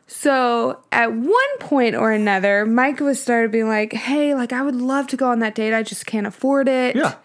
[0.08, 4.76] So at one point or another, Mike was started being like, "Hey, like I would
[4.76, 5.74] love to go on that date.
[5.74, 7.16] I just can't afford it." Yeah.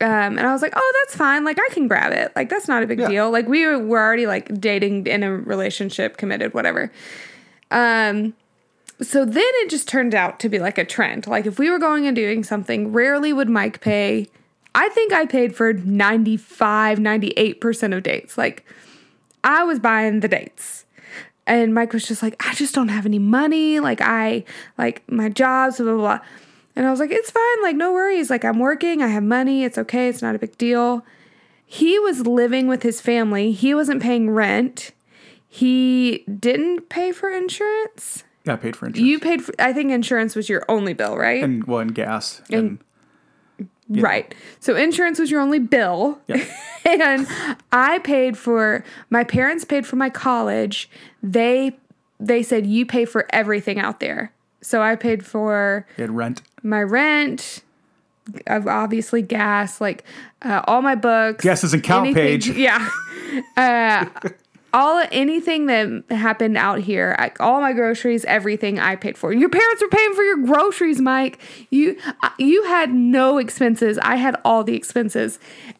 [0.00, 1.44] Um, and I was like, "Oh, that's fine.
[1.44, 2.32] Like I can grab it.
[2.34, 3.08] Like that's not a big Yeah.
[3.08, 3.30] deal.
[3.30, 6.90] Like we were, already like dating in a relationship, committed, whatever."
[7.70, 8.34] Um,
[9.00, 11.26] so then it just turned out to be like a trend.
[11.26, 14.28] Like if we were going and doing something, rarely would Mike pay.
[14.74, 18.36] I think I paid for 95, 98% of dates.
[18.36, 18.64] Like
[19.44, 20.84] I was buying the dates.
[21.46, 23.78] And Mike was just like, I just don't have any money.
[23.78, 24.44] Like I
[24.78, 26.18] like my jobs, blah blah blah.
[26.76, 28.30] And I was like, it's fine, like no worries.
[28.30, 31.04] Like I'm working, I have money, it's okay, it's not a big deal.
[31.64, 33.52] He was living with his family.
[33.52, 34.92] He wasn't paying rent.
[35.48, 38.24] He didn't pay for insurance.
[38.44, 39.08] Yeah, I paid for insurance.
[39.08, 41.42] You paid for, I think insurance was your only bill, right?
[41.42, 42.42] and well, and gas.
[42.50, 42.78] And,
[43.88, 44.34] Right.
[44.60, 46.18] So insurance was your only bill.
[46.26, 46.44] Yeah.
[46.84, 47.26] and
[47.72, 50.88] I paid for my parents paid for my college.
[51.22, 51.76] They
[52.18, 54.32] they said you pay for everything out there.
[54.62, 56.42] So I paid for you had rent.
[56.64, 57.62] My rent,
[58.48, 60.02] obviously gas, like
[60.42, 61.44] uh, all my books.
[61.44, 62.48] Gas doesn't count, anything- Paige.
[62.56, 62.88] Yeah.
[63.56, 64.06] Uh,
[64.72, 69.32] all anything that happened out here, I, all my groceries, everything I paid for.
[69.32, 71.38] Your parents were paying for your groceries, Mike.
[71.70, 73.98] You uh, you had no expenses.
[73.98, 75.38] I had all the expenses,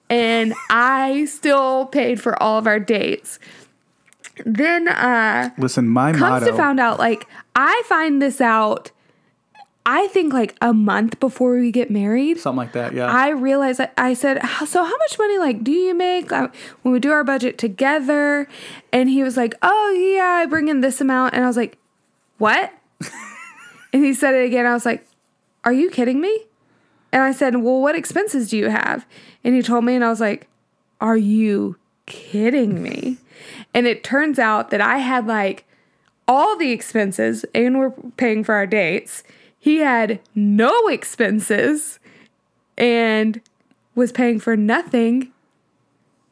[0.09, 3.39] and I still paid for all of our dates.
[4.47, 6.47] Then uh Listen, my comes motto.
[6.47, 8.91] to found out like I find this out
[9.87, 12.39] I think like a month before we get married.
[12.39, 12.95] something like that.
[12.95, 13.07] Yeah.
[13.07, 16.49] I realized that I said, "So how much money like do you make uh,
[16.83, 18.49] when we do our budget together?"
[18.93, 21.77] And he was like, "Oh yeah, I bring in this amount." And I was like,
[22.39, 22.73] "What?"
[23.93, 24.65] and he said it again.
[24.65, 25.07] I was like,
[25.65, 26.47] "Are you kidding me?"
[27.13, 29.07] And I said, "Well, what expenses do you have?"
[29.45, 30.49] And he told me and I was like,
[31.01, 33.19] "Are you kidding me?"
[33.75, 35.67] And it turns out that I had like
[36.27, 39.23] all the expenses and we're paying for our dates.
[39.65, 41.99] He had no expenses
[42.77, 43.41] and
[43.95, 45.33] was paying for nothing.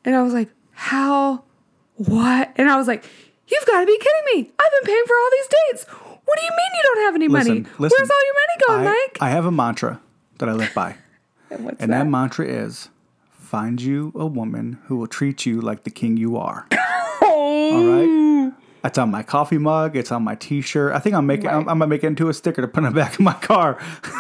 [0.05, 1.43] And I was like, how?
[1.95, 2.53] What?
[2.57, 3.03] And I was like,
[3.49, 4.53] you've got to be kidding me.
[4.59, 5.85] I've been paying for all these dates.
[6.27, 7.51] What do you mean you don't have any money?
[7.61, 7.97] Listen, listen.
[7.99, 9.19] Where's all your money going, I, Mike?
[9.23, 10.03] I have a mantra
[10.37, 10.97] that I live by.
[11.49, 12.91] What's And that mantra is
[13.31, 16.67] find you a woman who will treat you like the king you are.
[17.25, 17.73] Oh.
[17.73, 18.22] All right?
[18.85, 19.97] It's on my coffee mug.
[19.97, 20.93] It's on my T-shirt.
[20.93, 21.49] I think I'm making.
[21.49, 23.35] I'm, I'm gonna make it into a sticker to put in the back of my
[23.35, 23.79] car.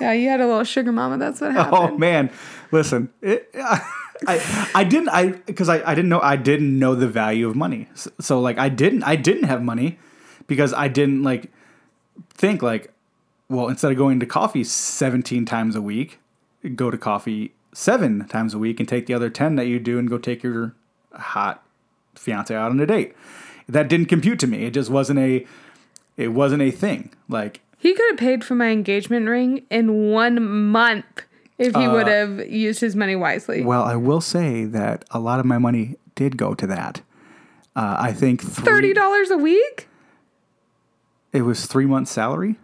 [0.00, 1.18] Yeah, you had a little sugar mama.
[1.18, 1.76] That's what oh, happened.
[1.76, 2.30] Oh man,
[2.72, 3.48] listen, it,
[4.26, 7.56] I I didn't I because I, I didn't know I didn't know the value of
[7.56, 7.88] money.
[7.94, 9.98] So, so like I didn't I didn't have money
[10.46, 11.50] because I didn't like
[12.30, 12.92] think like
[13.48, 16.18] well instead of going to coffee 17 times a week,
[16.74, 19.98] go to coffee 7 times a week and take the other 10 that you do
[19.98, 20.74] and go take your
[21.12, 21.64] hot
[22.14, 23.14] fiance out on a date.
[23.68, 24.64] That didn't compute to me.
[24.64, 25.46] It just wasn't a
[26.16, 27.12] it wasn't a thing.
[27.28, 31.04] Like He could have paid for my engagement ring in one month
[31.58, 33.62] if he would have used his money wisely.
[33.64, 37.00] Well, I will say that a lot of my money did go to that.
[37.76, 39.88] Uh, I think three, Thirty dollars a week?
[41.32, 42.56] It was three months' salary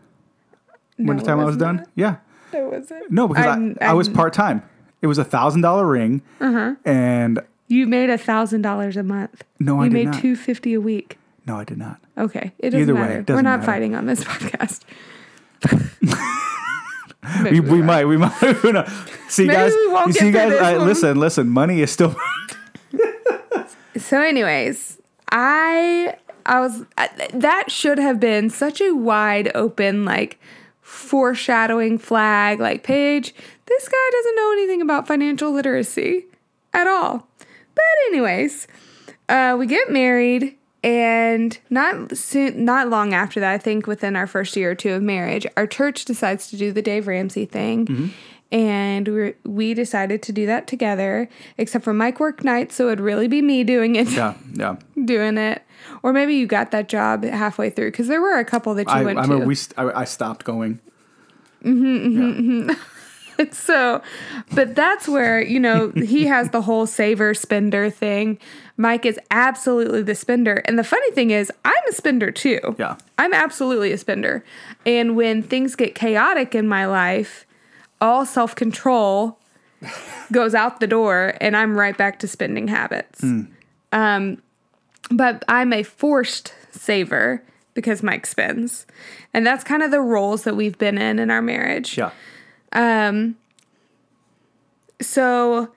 [0.96, 1.84] when the time I was done.
[1.96, 2.16] Yeah,
[2.52, 3.10] No, was it?
[3.10, 4.62] no, because I'm- I, I was I'm- part time.
[5.02, 6.20] It was a thousand dollar ring,
[6.84, 9.44] and You made a thousand dollars a month.
[9.61, 10.20] No, I you did made not.
[10.20, 11.18] two fifty a week.
[11.46, 11.98] no, I did not.
[12.18, 13.12] Okay, it doesn't Either way, matter.
[13.12, 13.62] it We're doesn't matter.
[13.62, 14.80] fighting on this podcast.
[17.22, 18.33] We, Maybe we might, we might.
[18.33, 18.88] who knows?
[19.28, 20.52] See, Maybe guys, we you see, guys.
[20.54, 21.48] I, listen, listen.
[21.48, 22.16] Money is still.
[23.96, 24.98] So, anyways,
[25.30, 26.85] I I was
[27.35, 30.40] that should have been such a wide open like
[30.80, 32.59] foreshadowing flag.
[32.59, 33.35] Like, Paige,
[33.66, 36.24] this guy doesn't know anything about financial literacy
[36.72, 37.28] at all.
[37.80, 38.68] But anyways,
[39.28, 40.56] uh, we get married.
[40.82, 44.94] And not soon, not long after that, I think within our first year or two
[44.94, 48.06] of marriage, our church decides to do the Dave Ramsey thing, mm-hmm.
[48.50, 51.28] and we we decided to do that together.
[51.58, 54.76] Except for Mike worked nights, so it'd really be me doing it yeah, yeah.
[55.04, 55.62] doing it.
[56.02, 58.92] Or maybe you got that job halfway through because there were a couple that you
[58.94, 59.38] I, I went to.
[59.40, 59.54] we.
[59.54, 60.80] st- I, I stopped going.
[61.62, 62.70] Mm-hmm, mm-hmm,
[63.53, 64.03] so,
[64.53, 68.38] but that's where, you know, he has the whole saver spender thing.
[68.76, 70.62] Mike is absolutely the spender.
[70.64, 72.76] And the funny thing is, I'm a spender too.
[72.79, 72.96] Yeah.
[73.18, 74.44] I'm absolutely a spender.
[74.87, 77.46] And when things get chaotic in my life,
[78.00, 79.38] all self control
[80.33, 83.22] goes out the door and I'm right back to spending habits.
[83.92, 84.42] Um,
[85.11, 87.42] but I'm a forced saver
[87.74, 88.87] because Mike spends.
[89.35, 91.98] And that's kind of the roles that we've been in in our marriage.
[91.98, 92.11] Yeah,
[92.72, 93.37] Um,
[95.00, 95.72] so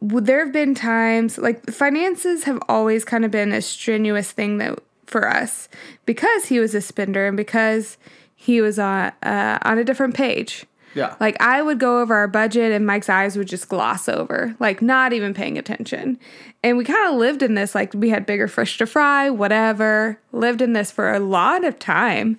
[0.00, 4.78] there have been times like finances have always kind of been a strenuous thing that
[5.06, 5.68] for us
[6.06, 7.98] because he was a spender and because
[8.34, 10.66] he was on uh, on a different page.
[10.94, 11.14] Yeah.
[11.20, 14.82] Like I would go over our budget and Mike's eyes would just gloss over, like
[14.82, 16.18] not even paying attention.
[16.62, 20.18] And we kind of lived in this, like we had bigger fish to fry, whatever.
[20.32, 22.38] Lived in this for a lot of time.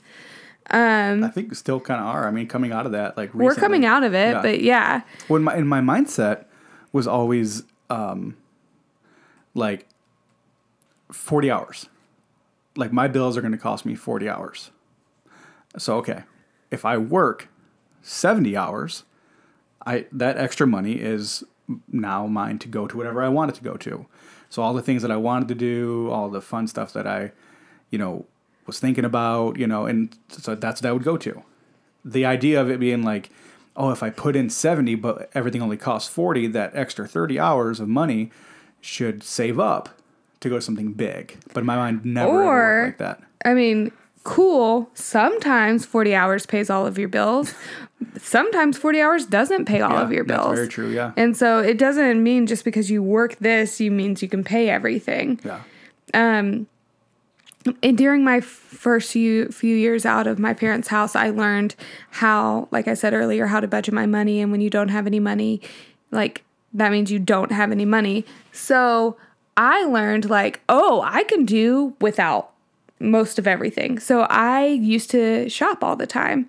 [1.24, 2.28] I think we still kind of are.
[2.28, 4.42] I mean, coming out of that, like We're coming out of it, Yeah.
[4.42, 5.02] but yeah.
[5.28, 6.46] when my in my mindset
[6.92, 8.38] was always um
[9.56, 9.88] like
[11.12, 11.90] 40 hours
[12.76, 14.72] like my bills are going to cost me 40 hours
[15.78, 16.24] so okay
[16.72, 17.50] if i work
[18.02, 19.04] 70 hours
[19.86, 21.44] i that extra money is
[21.88, 24.08] now mine to go to whatever i want it to go to
[24.50, 27.32] so all the things that i wanted to do all the fun stuff that i
[27.92, 28.26] you know
[28.66, 31.42] was thinking about you know and so that's what i would go to
[32.06, 33.30] the idea of it being like,
[33.78, 37.80] oh, if I put in 70, but everything only costs 40, that extra 30 hours
[37.80, 38.30] of money
[38.82, 39.88] should save up
[40.42, 41.38] to go to something big.
[41.54, 43.24] But in my mind, never Or- worked like that.
[43.46, 43.94] I mean,
[44.26, 44.90] cool.
[44.96, 47.54] Sometimes 40 hours pays all of your bills.
[48.18, 50.48] Sometimes 40 hours doesn't pay all Yeah, of your bills.
[50.48, 51.14] that's very true, yeah.
[51.16, 54.70] And so it doesn't mean just because you work this, you means you can pay
[54.70, 55.40] everything.
[55.46, 55.60] Yeah.
[56.14, 56.68] Um,
[57.82, 61.76] and during my first few few years out of my parents' house, I learned
[62.12, 64.42] how, like I said earlier, how to budget my money.
[64.42, 65.62] And when you don't have any money,
[66.12, 68.26] like that means you don't have any money.
[68.52, 69.16] So
[69.56, 72.52] I learned like, oh, I can do without
[73.00, 74.00] most of everything.
[74.00, 76.48] So I used to shop all the time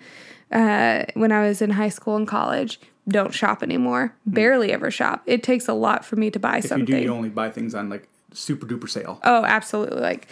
[0.51, 2.81] uh, when I was in high school and college.
[3.07, 4.15] Don't shop anymore.
[4.25, 5.23] Barely ever shop.
[5.27, 6.89] It takes a lot for me to buy If something.
[6.89, 9.21] you do, you only buy things on like super duper sale.
[9.25, 10.01] Oh, absolutely.
[10.01, 10.27] Like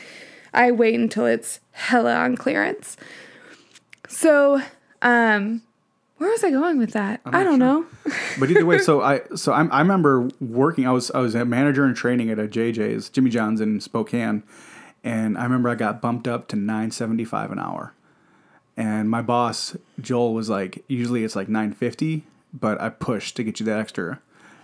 [0.55, 2.97] I wait until it's hella on clearance.
[4.09, 4.63] So,
[5.01, 5.63] um
[6.23, 7.21] where was I going with that?
[7.25, 7.85] I don't know.
[8.39, 10.87] But either way, so I so I'm, I remember working.
[10.87, 14.45] I was I was a manager in training at a JJ's Jimmy John's in Spokane,
[15.03, 17.93] and I remember I got bumped up to nine seventy five an hour,
[18.77, 22.23] and my boss Joel was like, usually it's like nine fifty,
[22.55, 24.21] but I pushed to get you that extra,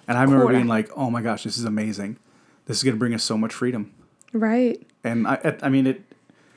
[0.06, 0.58] and I remember Quarter.
[0.58, 2.18] being like, oh my gosh, this is amazing,
[2.66, 3.92] this is gonna bring us so much freedom,
[4.32, 4.86] Right.
[5.04, 6.02] And I I mean it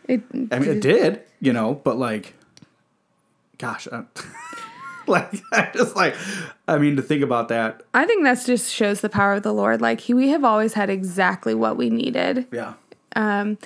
[0.07, 2.33] It I mean, it did, you know, but like,
[3.57, 4.03] gosh, I,
[5.07, 6.15] like I just like,
[6.67, 9.53] I mean, to think about that, I think that's just shows the power of the
[9.53, 9.81] Lord.
[9.81, 12.47] Like he we have always had exactly what we needed.
[12.51, 12.73] yeah,
[13.15, 13.57] Um.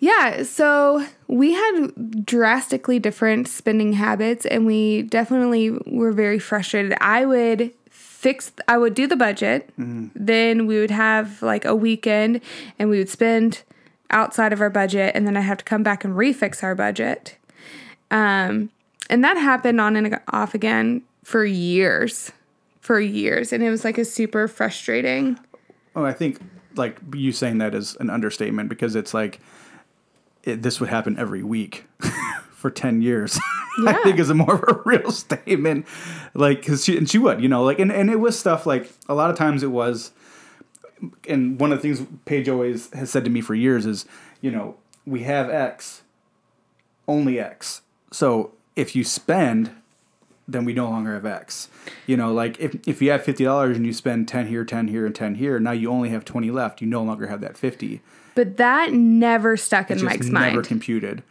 [0.00, 6.92] Yeah, so we had drastically different spending habits and we definitely were very frustrated.
[7.00, 9.70] I would fix I would do the budget.
[9.78, 12.42] Then we would have like a weekend
[12.78, 13.62] and we would spend
[14.14, 17.36] outside of our budget and then I'd have to come back and refix our budget.
[18.10, 18.70] Um
[19.10, 22.32] and that happened on and off again for years.
[22.80, 25.38] For years and it was like a super frustrating.
[25.94, 26.40] Oh, I think
[26.76, 29.40] like you saying that is an understatement because it's like
[30.42, 31.86] it, this would happen every week
[32.52, 33.38] for ten years.
[33.86, 35.86] I think is a more of a real statement,
[36.34, 38.92] like because she and she would, you know, like and and it was stuff like
[39.08, 40.12] a lot of times it was,
[41.28, 44.06] and one of the things Paige always has said to me for years is,
[44.40, 46.02] you know, we have X,
[47.08, 47.82] only X.
[48.10, 49.74] So if you spend
[50.46, 51.68] then we no longer have X.
[52.06, 54.88] You know, like if, if you have fifty dollars and you spend ten here, ten
[54.88, 56.80] here, and ten here, now you only have twenty left.
[56.80, 58.02] You no longer have that fifty.
[58.34, 60.66] But that never stuck in Mike's never mind.
[60.66, 61.22] computed.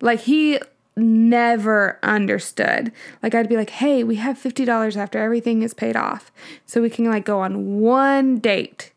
[0.00, 0.60] Like he
[0.96, 2.92] never understood.
[3.22, 6.30] Like I'd be like, "Hey, we have $50 after everything is paid off.
[6.66, 8.91] So we can like go on one date."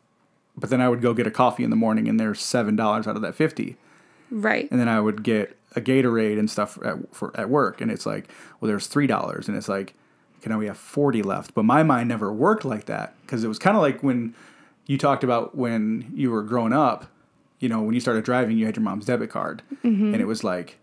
[0.56, 3.06] But then I would go get a coffee in the morning, and there's seven dollars
[3.06, 3.76] out of that fifty.
[4.30, 4.68] Right.
[4.70, 8.06] And then I would get a Gatorade and stuff at for at work, and it's
[8.06, 8.28] like,
[8.60, 9.94] well, there's three dollars, and it's like,
[10.40, 11.54] okay, now we have forty left.
[11.54, 14.34] But my mind never worked like that because it was kind of like when
[14.86, 17.06] you talked about when you were growing up.
[17.58, 20.12] You know, when you started driving, you had your mom's debit card, Mm-hmm.
[20.12, 20.78] and it was like,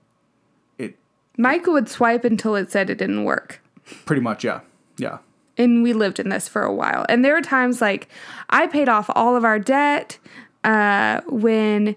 [0.79, 0.95] it
[1.37, 3.61] Michael would swipe until it said it didn't work.
[4.05, 4.61] pretty much, yeah,
[4.97, 5.19] yeah.
[5.57, 7.05] And we lived in this for a while.
[7.09, 8.07] And there were times like
[8.49, 10.17] I paid off all of our debt
[10.63, 11.95] uh, when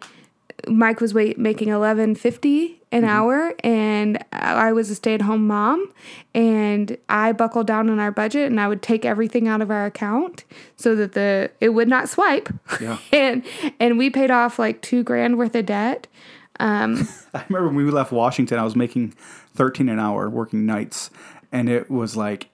[0.66, 5.46] Mike was wait, making eleven fifty an hour, and I was a stay at home
[5.46, 5.92] mom,
[6.34, 9.86] and I buckled down on our budget, and I would take everything out of our
[9.86, 10.44] account
[10.76, 12.48] so that the it would not swipe.
[12.80, 12.98] Yeah.
[13.12, 13.44] and
[13.78, 16.06] and we paid off like two grand worth of debt.
[17.34, 19.10] I remember when we left Washington, I was making
[19.54, 21.10] 13 an hour working nights.
[21.52, 22.48] And it was like,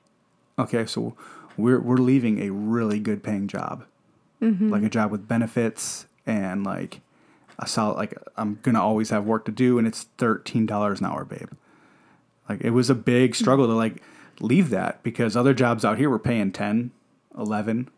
[0.63, 1.15] okay, so
[1.57, 3.85] we're, we're leaving a really good paying job,
[4.41, 4.71] mm-hmm.
[4.71, 7.01] like a job with benefits and like
[7.59, 9.79] a solid, like I'm to always have work to do.
[9.79, 11.51] And it's $13 an hour, babe.
[12.49, 14.03] Like it was a big struggle to like
[14.41, 16.91] leave that because other jobs out here were paying 10,
[17.39, 17.89] 11,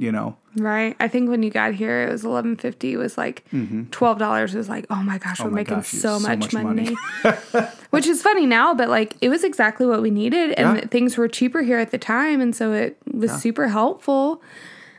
[0.00, 0.34] you know.
[0.56, 0.96] Right.
[0.98, 2.96] I think when you got here, it was eleven fifty.
[2.96, 3.44] Was like
[3.90, 4.54] twelve dollars.
[4.54, 5.54] Was like, oh my gosh, we're Mm-hmm.
[5.54, 6.96] my making gosh, so, so much, much money.
[7.22, 7.66] money.
[7.90, 10.86] Which is funny now, but like it was exactly what we needed, and Yeah.
[10.86, 14.42] things were cheaper here at the time, and so it was super helpful.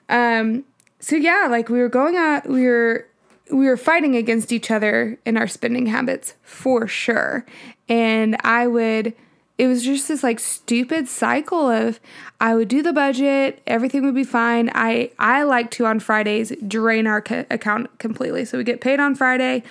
[0.08, 0.64] Um.
[1.00, 3.08] So yeah, like we were going out, we were
[3.52, 7.46] we were fighting against each other in our spending habits for sure,
[7.90, 9.14] and I would.
[9.62, 12.00] It was just this like stupid cycle of
[12.40, 14.72] I would do the budget, everything would be fine.
[14.74, 18.44] I I like to on Fridays drain our ca- account completely.
[18.44, 19.62] So we get paid on Friday,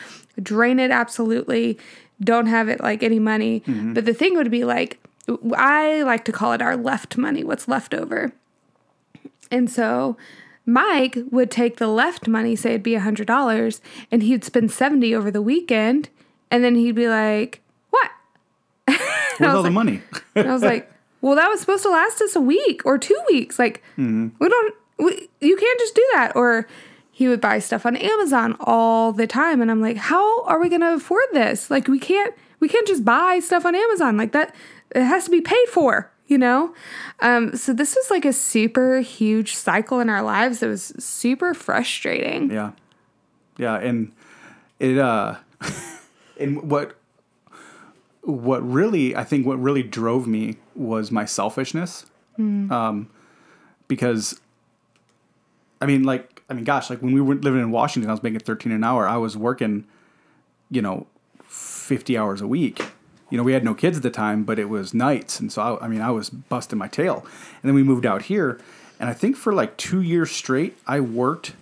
[0.40, 1.76] drain it absolutely,
[2.20, 3.64] don't have it like any money.
[3.66, 3.94] Mm-hmm.
[3.94, 5.00] But the thing would be like
[5.56, 8.30] I like to call it our left money, what's left over.
[9.50, 10.16] And so
[10.64, 13.80] Mike would take the left money, say it'd be a hundred dollars,
[14.12, 16.10] and he'd spend seventy over the weekend,
[16.48, 17.60] and then he'd be like?
[19.38, 20.02] Where's all the money?
[20.36, 20.90] I was like,
[21.20, 23.58] "Well, that was supposed to last us a week or two weeks.
[23.58, 23.82] Like,
[24.38, 24.74] we don't.
[24.98, 26.66] We, you can't just do that." Or
[27.10, 30.68] he would buy stuff on Amazon all the time, and I'm like, "How are we
[30.68, 31.70] going to afford this?
[31.70, 32.34] Like, we can't.
[32.60, 34.54] We can't just buy stuff on Amazon like that.
[34.94, 36.74] It has to be paid for." You know,
[37.20, 41.54] um, so this was like a super huge cycle in our lives that was super
[41.54, 42.52] frustrating.
[42.52, 42.70] Yeah.
[43.58, 44.12] Yeah, and
[44.78, 45.36] it uh
[46.40, 46.96] and what
[48.22, 52.06] what really I think what really drove me was my selfishness.
[52.70, 53.08] Um
[53.88, 54.40] because
[55.80, 58.22] I mean like I mean gosh, like when we were living in Washington I was
[58.22, 59.06] making 13 an hour.
[59.06, 59.86] I was working
[60.70, 61.06] you know
[61.44, 62.82] 50 hours a week.
[63.30, 65.62] You know, we had no kids at the time, but it was nights and so
[65.62, 67.24] I, I mean I was busting my tail.
[67.62, 68.60] And then we moved out here
[68.98, 71.54] and I think for like 2 years straight I worked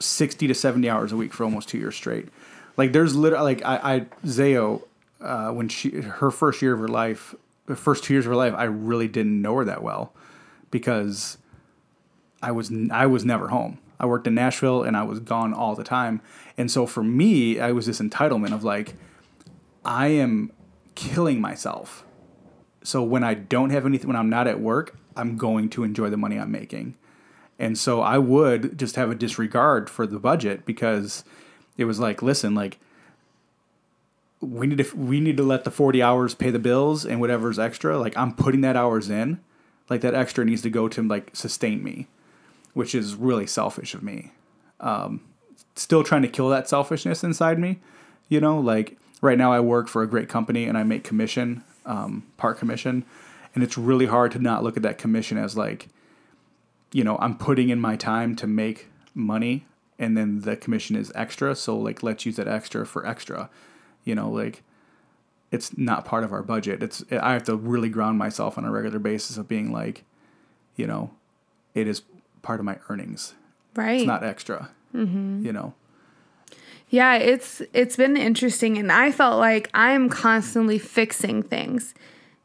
[0.00, 2.28] 60 to 70 hours a week for almost two years straight.
[2.76, 4.82] Like there's literally like I, I Zayo,
[5.20, 7.34] uh, when she her first year of her life,
[7.66, 10.12] the first two years of her life, I really didn't know her that well
[10.70, 11.38] because
[12.42, 13.78] I was I was never home.
[13.98, 16.22] I worked in Nashville and I was gone all the time.
[16.56, 18.94] And so for me, I was this entitlement of like
[19.84, 20.52] I am
[20.94, 22.04] killing myself.
[22.82, 26.08] So when I don't have anything when I'm not at work, I'm going to enjoy
[26.08, 26.96] the money I'm making.
[27.58, 31.24] And so I would just have a disregard for the budget because
[31.76, 32.78] it was like, listen, like
[34.40, 37.58] we need to we need to let the 40 hours pay the bills and whatever's
[37.58, 39.40] extra, like I'm putting that hours in.
[39.88, 42.06] Like that extra needs to go to like sustain me,
[42.74, 44.32] which is really selfish of me.
[44.80, 45.22] Um
[45.74, 47.80] still trying to kill that selfishness inside me,
[48.28, 51.62] you know, like right now I work for a great company and I make commission,
[51.84, 53.04] um part commission,
[53.54, 55.88] and it's really hard to not look at that commission as like
[56.92, 59.66] you know, I'm putting in my time to make money
[59.98, 61.54] and then the commission is extra.
[61.54, 63.50] So like, let's use that extra for extra,
[64.04, 64.62] you know, like
[65.50, 66.82] it's not part of our budget.
[66.82, 70.04] It's, I have to really ground myself on a regular basis of being like,
[70.76, 71.10] you know,
[71.74, 72.02] it is
[72.42, 73.34] part of my earnings.
[73.74, 74.00] Right.
[74.00, 75.44] It's not extra, mm-hmm.
[75.44, 75.74] you know?
[76.88, 81.94] Yeah, it's it's been interesting and I felt like I am constantly fixing things.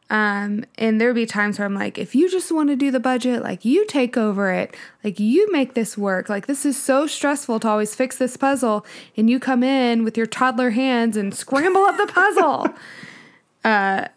[0.10, 2.99] Um and there'd be times where I'm like if you just want to do the
[2.99, 4.76] budget, like you take over it.
[5.03, 6.30] Like you make this work.
[6.30, 8.86] Like this is so stressful to always fix this puzzle
[9.18, 12.68] and you come in with your toddler hands and scramble up the puzzle.
[13.64, 14.08] uh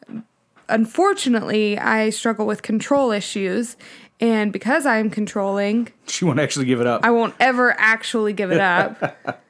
[0.68, 3.76] unfortunately, I struggle with control issues
[4.20, 7.02] and because I'm controlling, She won't actually give it up.
[7.04, 9.16] I won't ever actually give it up.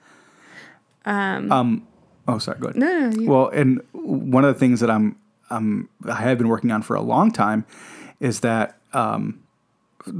[1.05, 1.87] Um, um.
[2.27, 2.59] Oh, sorry.
[2.59, 2.77] Go ahead.
[2.77, 5.17] No, no, you- Well, and one of the things that I'm,
[5.51, 7.65] I'm I have been working on for a long time
[8.21, 9.43] is that um,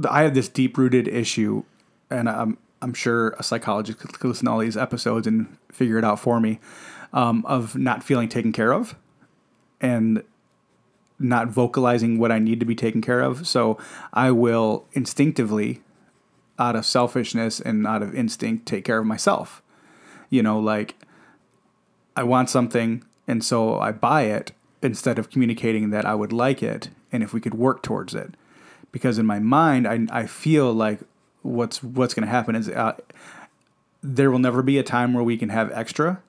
[0.09, 1.63] I have this deep rooted issue,
[2.09, 6.03] and I'm I'm sure a psychologist could listen to all these episodes and figure it
[6.03, 6.59] out for me,
[7.13, 8.95] um, of not feeling taken care of,
[9.81, 10.23] and
[11.19, 13.45] not vocalizing what I need to be taken care of.
[13.45, 13.77] So
[14.13, 15.81] I will instinctively,
[16.57, 19.61] out of selfishness and out of instinct, take care of myself.
[20.29, 20.95] You know, like
[22.15, 24.51] I want something, and so I buy it
[24.81, 28.33] instead of communicating that I would like it and if we could work towards it.
[28.91, 31.01] Because in my mind, I, I feel like
[31.41, 32.95] what's what's going to happen is uh,
[34.01, 36.21] there will never be a time where we can have extra.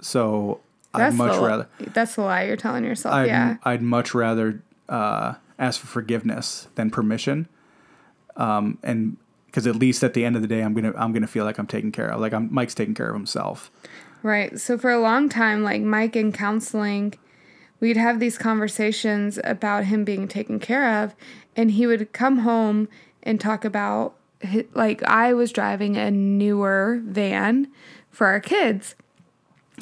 [0.00, 0.60] So
[0.92, 3.14] I'd That's much the, rather That's the lie you're telling yourself.
[3.14, 3.56] I'd, yeah.
[3.64, 7.48] I'd much rather uh, ask for forgiveness than permission.
[8.36, 9.16] Um, and
[9.46, 11.58] because at least at the end of the day, I'm gonna I'm gonna feel like
[11.58, 12.20] I'm taken care of.
[12.20, 13.70] Like I'm Mike's taking care of himself.
[14.22, 14.58] Right.
[14.60, 17.14] So for a long time, like Mike in counseling,
[17.80, 21.14] we'd have these conversations about him being taken care of,
[21.54, 22.88] and he would come home
[23.22, 24.14] and talk about
[24.74, 27.68] like I was driving a newer van
[28.10, 28.94] for our kids.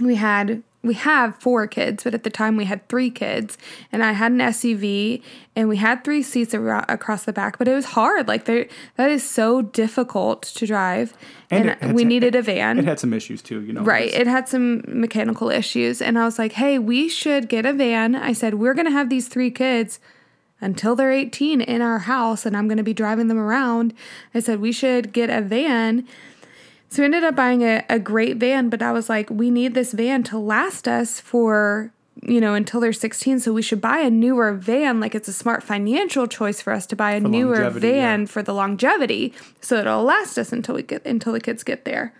[0.01, 3.57] We had we have four kids, but at the time we had three kids,
[3.91, 5.23] and I had an SUV,
[5.57, 7.59] and we had three seats ar- across the back.
[7.59, 8.29] But it was hard.
[8.29, 8.69] Like that
[9.11, 11.15] is so difficult to drive,
[11.51, 12.79] And and, we to- needed a van.
[12.79, 13.83] It had some issues too, you know.
[13.83, 14.13] Right.
[14.13, 16.03] It had some mechanical issues.
[16.03, 18.15] And I was like, hey, we should get a van.
[18.15, 19.99] I said, we're going to have these three kids
[20.61, 23.93] until they're 18 in our house and I'm going to be driving them around.
[24.35, 26.07] I said, we should get a van.
[26.89, 29.75] So we ended up buying a, a great van, but I was like, we need
[29.75, 33.41] this van to last us for, you know, until they're 16.
[33.41, 35.01] So we should buy a newer van.
[35.01, 38.27] Like it's a smart financial choice for us to buy a newer van yeah.
[38.27, 42.15] for the longevity so it'll last us until we get until the kids get there.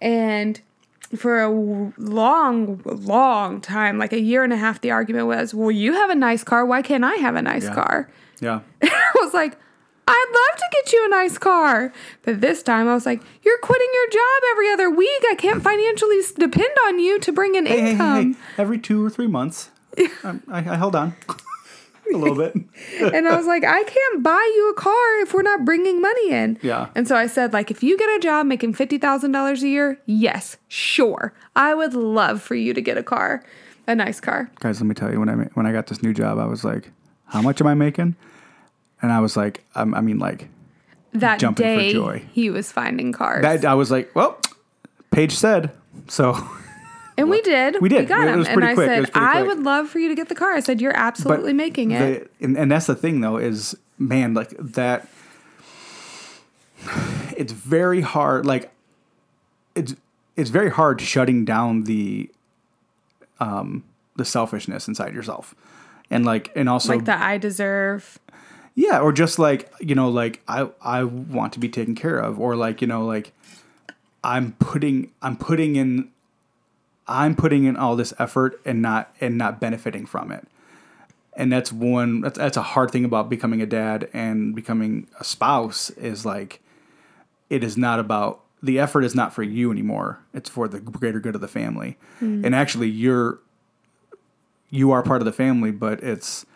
[0.00, 0.60] And
[1.16, 1.50] for a
[1.98, 6.10] long, long time, like a year and a half, the argument was, well, you have
[6.10, 6.64] a nice car.
[6.64, 7.74] Why can't I have a nice Yeah.
[7.74, 8.10] car?
[8.40, 8.60] yeah.
[8.82, 9.58] I was like,
[10.14, 11.92] I'd love to get you a nice car.
[12.22, 15.22] But this time I was like, you're quitting your job every other week.
[15.30, 18.32] I can't financially depend on you to bring in Hey, hey, hey, income.
[18.34, 18.40] hey.
[18.58, 19.70] Every two or three months,
[20.24, 21.14] um, I, I held on
[22.14, 22.54] a little bit.
[23.14, 26.30] and I was like, I can't buy you a car if we're not bringing money
[26.30, 26.58] in.
[26.62, 26.88] Yeah.
[26.94, 29.68] And so I said, like, if you get a job making fifty thousand dollars a
[29.68, 33.42] year, yes, sure, I would love for you to get a car,
[33.86, 34.50] a nice car.
[34.60, 36.64] Guys, let me tell you, when I when I got this new job, I was
[36.64, 36.90] like,
[37.26, 38.14] "How much am I making?"
[39.02, 40.48] And I was like, um, I mean, like
[41.12, 42.22] That Jumping for day, joy.
[42.32, 43.64] he was finding cars, that.
[43.64, 44.38] I was like, "Well,
[45.10, 45.70] Paige said
[46.08, 46.36] so."
[47.18, 47.80] and we did.
[47.82, 48.00] We did.
[48.02, 48.38] We got It him.
[48.38, 48.88] was and pretty I quick.
[48.90, 50.52] It said, I would love for you to get the car.
[50.52, 52.30] I said, you're absolutely making it.
[52.38, 55.08] The, and, and that's the thing, though, is man, like that.
[57.36, 58.46] It's very hard.
[58.46, 58.72] Like
[59.74, 59.94] it's
[60.36, 62.30] it's very hard shutting down the
[63.40, 63.84] um
[64.16, 65.54] the selfishness inside yourself,
[66.10, 68.18] and like and also like the I deserve.
[68.74, 72.40] Yeah, or just like you know, like I I want to be taken care of,
[72.40, 73.32] or like you know, like
[74.24, 76.10] I'm putting I'm putting in
[77.06, 80.48] I'm putting in all this effort and not and not benefiting from it,
[81.36, 85.24] and that's one that's that's a hard thing about becoming a dad and becoming a
[85.24, 86.60] spouse is like
[87.50, 90.20] it is not about the effort is not for you anymore.
[90.32, 92.42] It's for the greater good of the family, mm.
[92.42, 93.38] and actually you're
[94.70, 96.46] you are part of the family, but it's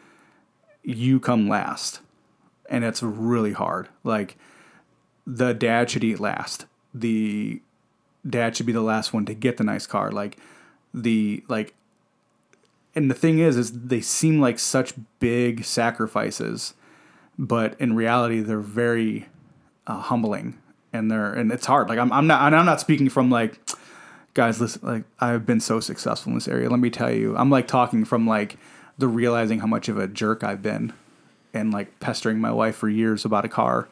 [0.83, 2.01] you come last
[2.71, 3.89] and it's really hard.
[4.05, 4.37] Like
[5.27, 6.67] the dad should eat last.
[6.95, 7.61] The
[8.29, 10.11] dad should be the last one to get the nice car.
[10.11, 10.39] Like
[10.93, 11.75] the like
[12.95, 16.75] and the thing is is they seem like such big sacrifices
[17.39, 19.27] but in reality they're very
[19.87, 20.59] uh, humbling
[20.93, 21.89] and they're and it's hard.
[21.89, 23.61] Like I'm, I'm not and i'm not speaking from like
[24.35, 26.71] guys listen like i've been so successful in this area.
[26.71, 28.57] Let me tell you i'm like talking from like
[28.99, 30.93] the realizing how much of a jerk i've been
[31.55, 33.89] and like pestering my wife for years about a car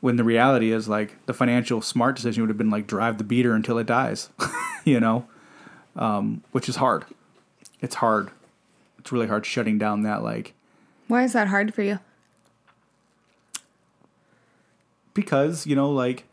[0.00, 3.24] when the reality is like the financial smart decision would have been like drive the
[3.24, 4.28] beater until it dies
[4.84, 5.26] you know?
[5.96, 7.04] Um, which is hard.
[7.80, 8.30] It's hard.
[8.98, 10.54] It's really hard shutting down that like
[11.08, 11.98] Why is that hard for you?
[15.14, 16.24] because you know like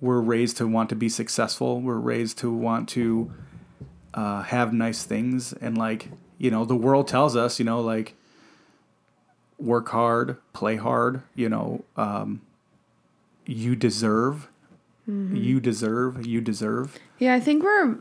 [0.00, 1.80] we're raised to want to be successful.
[1.80, 3.30] We're raised to want to
[4.14, 5.52] uh, have nice things.
[5.54, 8.14] And like you know the world tells us you know like
[9.60, 12.40] work hard play hard you know um,
[13.46, 14.48] you deserve
[15.06, 17.98] you deserve you deserve Yeah, I think we're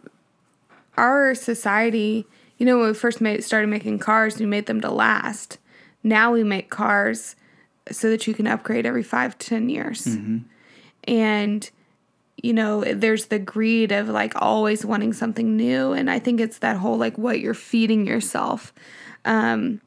[0.96, 2.28] our society.
[2.58, 5.58] You know, when we first made started making cars, we made them to last.
[6.04, 7.36] Now we make cars
[7.92, 10.06] so that you can upgrade every five to ten years.
[11.06, 11.70] And
[12.42, 16.60] you know, there's the greed of like always wanting something new, and I think it's
[16.60, 18.72] that whole like what you're feeding yourself.
[19.26, 19.82] Um,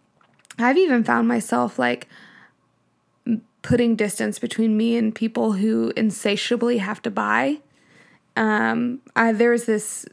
[0.58, 2.08] I've even found myself like
[3.62, 7.58] putting distance between me and people who insatiably have to buy.
[8.36, 10.04] Um, I, there was this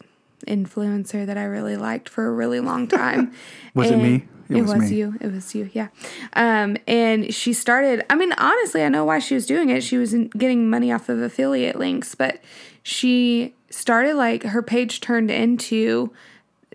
[0.47, 3.33] influencer that I really liked for a really long time.
[3.73, 4.27] Was it me?
[4.49, 5.15] It It, was was, you.
[5.21, 5.69] It was you.
[5.73, 5.89] Yeah.
[6.33, 8.03] Um, and she started.
[8.09, 9.83] I mean, honestly, I know why she was doing it.
[9.83, 12.41] She was getting money off of affiliate links, but
[12.81, 16.11] she started like her page turned into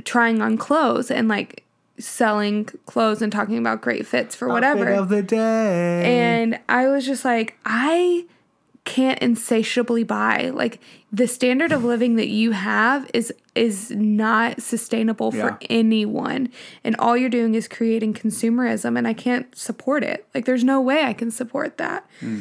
[0.05, 1.64] trying on clothes and like
[1.99, 4.80] selling clothes and talking about great fits for whatever.
[4.88, 8.26] Outfit of the day And I was just like, I
[8.84, 10.51] can't insatiably buy.
[10.51, 10.80] Like
[11.12, 15.57] the standard of living that you have is is not sustainable for Yeah.
[15.70, 16.51] anyone.
[16.82, 20.26] And all you're doing is creating consumerism and I can't support it.
[20.34, 22.05] Like there's no way I can support that.
[22.20, 22.40] Hmm.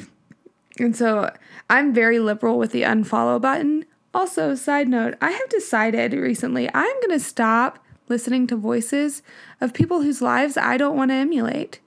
[0.79, 1.31] And so
[1.69, 3.85] I'm very liberal with the unfollow button.
[4.13, 7.79] Also, side note, I have decided recently I'm going to stop
[8.09, 9.21] listening to voices
[9.61, 11.79] of people whose lives I don't want to emulate.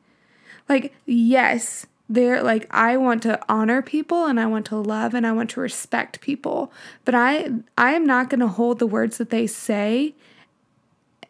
[0.69, 5.27] Like, yes, they're like I want to honor people and I want to love and
[5.27, 6.73] I want to respect people,
[7.05, 10.15] but I I am not going to hold the words that they say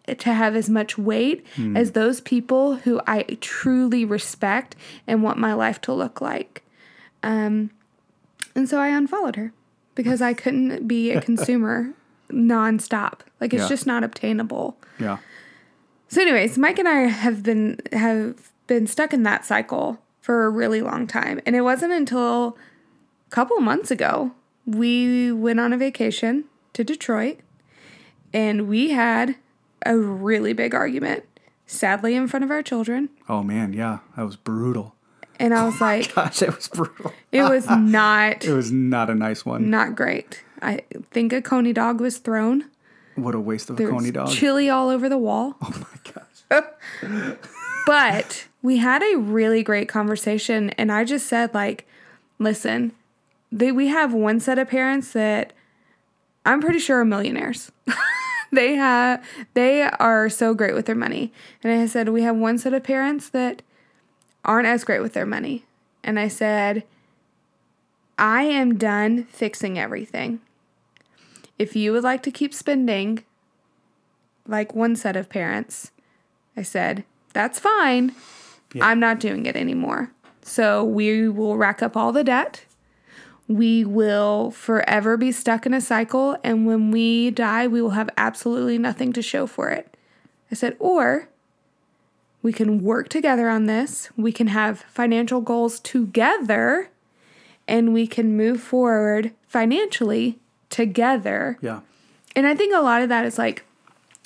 [0.07, 1.45] to have as much weight
[1.77, 4.77] as those people who I truly respect
[5.07, 6.63] and want my life to look like.
[7.25, 7.71] Um,
[8.55, 9.53] and so I unfollowed her
[9.97, 11.93] because I couldn't be a consumer
[12.31, 13.21] nonstop.
[13.41, 13.69] Like it's Yeah.
[13.69, 14.77] just not obtainable.
[14.99, 15.19] Yeah.
[16.09, 20.51] So, anyways, Mike and I have been have been stuck in that cycle for a
[20.51, 22.57] really long time, and it wasn't until
[23.27, 24.33] a couple months ago
[24.65, 27.39] we went on a vacation to Detroit,
[28.33, 29.37] and we had
[29.85, 31.25] a really big argument,
[31.67, 33.09] sadly in front of our children.
[33.29, 34.95] Oh man, yeah, that was brutal.
[35.39, 37.13] And I was oh like, Gosh, that was brutal.
[37.31, 39.69] it was not It was not a nice one.
[39.71, 40.43] not great.
[40.63, 42.65] I think a coney dog was thrown.
[43.15, 44.29] What a waste of a There coney dog.
[44.31, 45.57] chili all over the wall.
[45.63, 47.37] oh my gosh.
[47.87, 51.87] But we had a really great conversation, and I just said, like,
[52.41, 52.91] listen,
[53.53, 55.53] they, we have one set of parents that
[56.45, 57.71] I'm pretty sure are millionaires.
[58.53, 61.33] they have they are so great with their money,
[61.63, 63.63] and I said we have one set of parents that
[64.45, 65.65] aren't as great with their money,
[66.03, 66.83] and I said
[68.19, 70.41] I am done fixing everything.
[71.59, 73.25] If you would like to keep spending
[74.47, 75.91] like one set of parents,
[76.57, 78.15] I said, that's fine.
[78.75, 78.87] Yeah.
[78.87, 80.13] I'm not doing it anymore.
[80.43, 82.65] So we will rack up all the debt.
[83.49, 86.37] We will forever be stuck in a cycle.
[86.43, 89.97] And when we die, we will have absolutely nothing to show for it.
[90.51, 91.29] I said, or
[92.43, 94.11] we can work together on this.
[94.17, 96.91] We can have financial goals together
[97.67, 100.39] and we can move forward financially
[100.77, 101.57] together.
[101.63, 101.81] Yeah.
[102.37, 103.65] And I think a lot of that is like,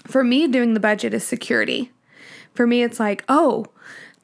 [0.09, 1.93] for me, doing the budget is security.
[2.55, 3.67] For me, it's like, oh,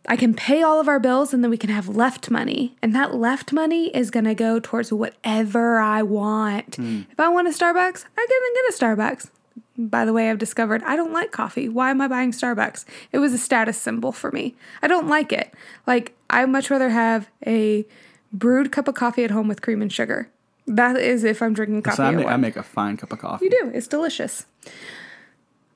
[0.09, 2.75] I can pay all of our bills and then we can have left money.
[2.83, 6.75] And that left money is going to go towards whatever I want.
[6.75, 7.03] Hmm.
[7.13, 9.31] If I want a Starbucks, I can get a Starbucks.
[9.79, 11.69] By the way, I've discovered I don't like coffee.
[11.69, 12.87] Why am I buying Starbucks?
[13.13, 14.57] It was a status symbol for me.
[14.83, 15.55] I don't like it.
[15.87, 17.87] Like, I much rather have a
[18.33, 20.29] brewed cup of coffee at home with cream and sugar.
[20.67, 21.97] That is if I'm drinking coffee.
[21.97, 23.45] So I make, I make a fine cup of coffee.
[23.47, 23.71] You do.
[23.75, 24.47] It's delicious.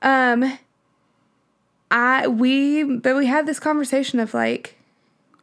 [0.03, 0.59] Um
[1.91, 4.77] I we but we had this conversation of like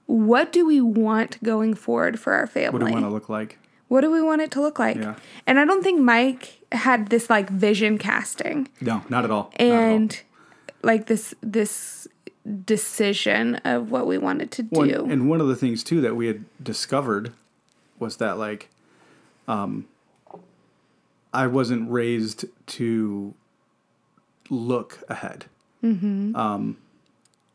[0.05, 2.71] what do we want going forward for our family?
[2.71, 3.57] What do we want to look like?
[3.89, 4.97] What do we want it to look like?
[4.97, 5.15] Yeah.
[5.45, 9.51] And I don't think Mike had this like vision casting No, not at all.
[9.59, 9.73] Not at all.
[9.73, 10.21] and
[10.83, 12.07] like this this
[12.65, 15.05] decision of what we wanted to do.
[15.09, 17.33] and one of the things too that we had discovered
[17.99, 18.69] was that like
[19.47, 19.87] um
[21.33, 23.33] I wasn't raised to
[24.49, 25.45] look ahead.
[25.83, 26.35] Mm-hmm.
[26.35, 26.77] Um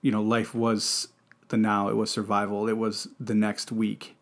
[0.00, 1.08] you know, life was
[1.48, 4.16] the now, it was survival, it was the next week.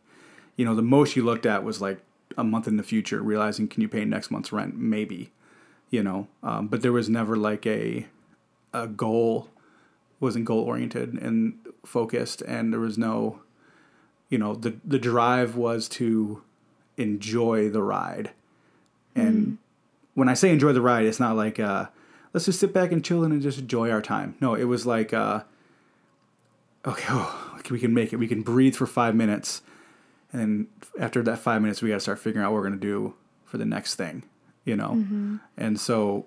[0.56, 2.00] You know, the most you looked at was like
[2.36, 4.76] a month in the future, realizing can you pay next month's rent?
[4.76, 5.32] Maybe.
[5.90, 8.06] You know, um, but there was never like a
[8.72, 9.48] a goal
[10.20, 13.40] wasn't goal oriented and focused and there was no
[14.28, 16.42] you know the the drive was to
[17.00, 18.30] enjoy the ride.
[19.14, 19.58] And
[20.14, 21.86] when i say enjoy the ride it's not like uh
[22.32, 24.36] let's just sit back and chill and just enjoy our time.
[24.40, 25.42] No it was like uh
[26.86, 28.16] okay oh, we can make it.
[28.16, 29.62] We can breathe for five minutes.
[30.32, 30.66] And then
[30.98, 33.14] after that five minutes we got to start figuring out what we're going to do
[33.44, 34.22] for the next thing
[34.64, 34.92] you know?
[35.56, 36.26] And so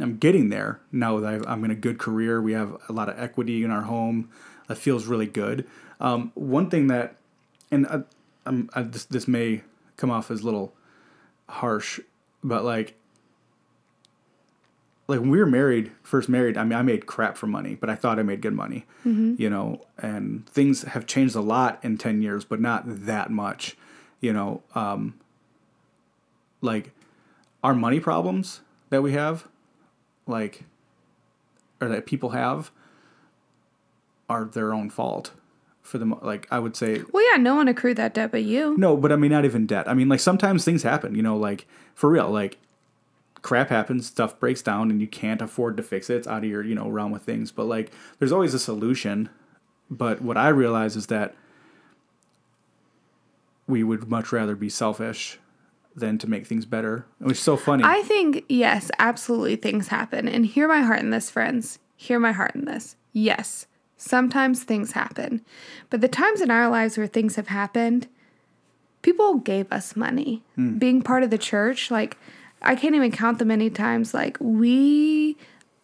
[0.00, 2.40] I'm getting there now that I've, I'm in a good career.
[2.40, 4.30] We have a lot of equity in our home.
[4.68, 5.66] That feels really good.
[6.00, 7.16] Um, one thing that,
[7.70, 8.02] and I,
[8.46, 9.62] I'm, I, this this may
[9.96, 10.74] come off as a little
[11.48, 12.00] harsh,
[12.42, 12.94] but like,
[15.08, 17.90] like when we were married, first married, I mean, I made crap for money, but
[17.90, 18.86] I thought I made good money,
[19.38, 19.80] you know.
[19.98, 23.76] And things have changed a lot in ten years, but not that much,
[24.20, 24.62] you know.
[24.74, 25.14] Um,
[26.62, 26.92] like
[27.62, 28.60] our money problems
[28.90, 29.46] that we have
[30.26, 30.64] like
[31.80, 32.70] or that people have
[34.28, 35.32] are their own fault
[35.90, 38.42] for the mo- like i would say well, yeah, no one accrued that debt but
[38.42, 38.76] you.
[38.78, 41.36] no but i mean not even debt i mean like sometimes things happen you know
[41.36, 42.58] like for real like
[43.42, 46.50] crap happens stuff breaks down and you can't afford to fix it it's out of
[46.50, 49.28] your you know realm of things but like there's always a solution
[49.90, 51.34] but what i realize is that
[53.66, 55.38] we would much rather be selfish
[55.96, 60.28] than to make things better which is so funny I think, yes, absolutely things happen.
[60.28, 61.78] And hear my heart in this, friends.
[61.96, 62.96] Hear my heart in this.
[63.12, 63.66] Yes,
[64.00, 65.44] sometimes things happen.
[65.90, 68.08] But the times in our lives where things have happened,
[69.02, 70.42] people gave us money.
[70.54, 70.78] Hmm.
[70.78, 72.16] Being part of the church, like,
[72.62, 75.36] I can't even count the many times, like, we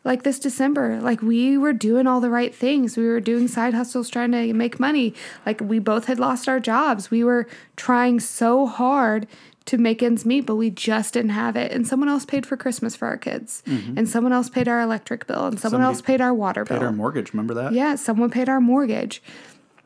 [0.03, 2.97] like this December, like we were doing all the right things.
[2.97, 5.15] We were doing side hustles trying to make money.
[5.45, 7.11] Like we both had lost our jobs.
[7.11, 9.27] We were trying so hard
[9.67, 11.73] to make ends meet, but we just didn't have it.
[11.73, 13.63] And someone else paid for Christmas for our kids.
[13.67, 13.99] Mm-hmm.
[13.99, 15.47] And someone else paid our electric bill.
[15.47, 16.79] And someone Somebody else paid our water bill.
[16.79, 17.33] Paid our mortgage.
[17.33, 17.73] Remember that?
[17.73, 19.23] yeah, someone paid our mortgage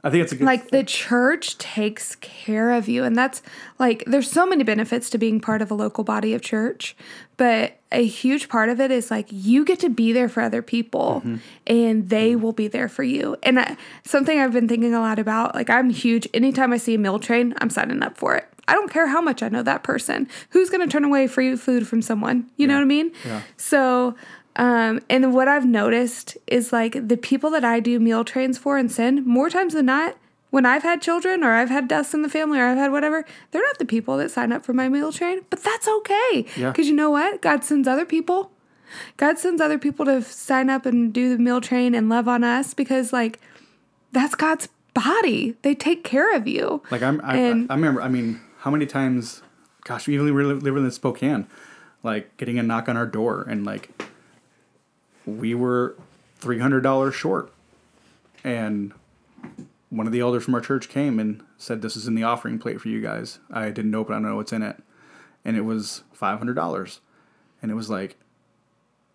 [0.03, 0.45] I think it's a good.
[0.45, 3.43] like the church takes care of you and that's
[3.79, 6.97] like there's so many benefits to being part of a local body of church
[7.37, 10.63] but a huge part of it is like you get to be there for other
[10.63, 11.37] people mm-hmm.
[11.67, 12.43] and they mm-hmm.
[12.43, 15.69] will be there for you and I, something i've been thinking a lot about like
[15.69, 18.91] i'm huge anytime i see a meal train i'm signing up for it i don't
[18.93, 22.01] care how much i know that person who's going to turn away free food from
[22.01, 23.43] someone you know what i mean Yeah.
[23.57, 24.15] so
[24.57, 28.77] um, and what I've noticed is like the people that I do meal trains for
[28.79, 30.17] and send, more times than not,
[30.51, 33.25] when I've had children or I've had deaths in the family or I've had whatever,
[33.53, 36.45] they're not the people that sign up for my meal train, but that's okay.
[36.57, 36.73] Yeah.
[36.73, 37.41] Because you know what?
[37.41, 38.51] God sends other people.
[39.17, 42.43] God sends other people to sign up and do the meal train and love on
[42.43, 43.39] us because, like,
[44.11, 45.55] that's God's body.
[45.63, 46.83] They take care of you.
[46.91, 48.03] Like I'm, I, And- I remember.
[48.03, 49.43] I mean, how many times?
[49.85, 51.47] Gosh, we even really living in Spokane,
[52.03, 53.91] like getting a knock on our door, and like
[55.27, 55.97] we were
[56.39, 57.53] three hundred dollars short,
[58.45, 58.93] and
[59.91, 62.59] one of the elders from our church came and said, "This is in the offering
[62.59, 64.15] plate for you guys." I didn't open.
[64.15, 64.77] it, I don't know what's in it,
[65.45, 67.01] and it was five hundred dollars,
[67.63, 68.17] and it was like.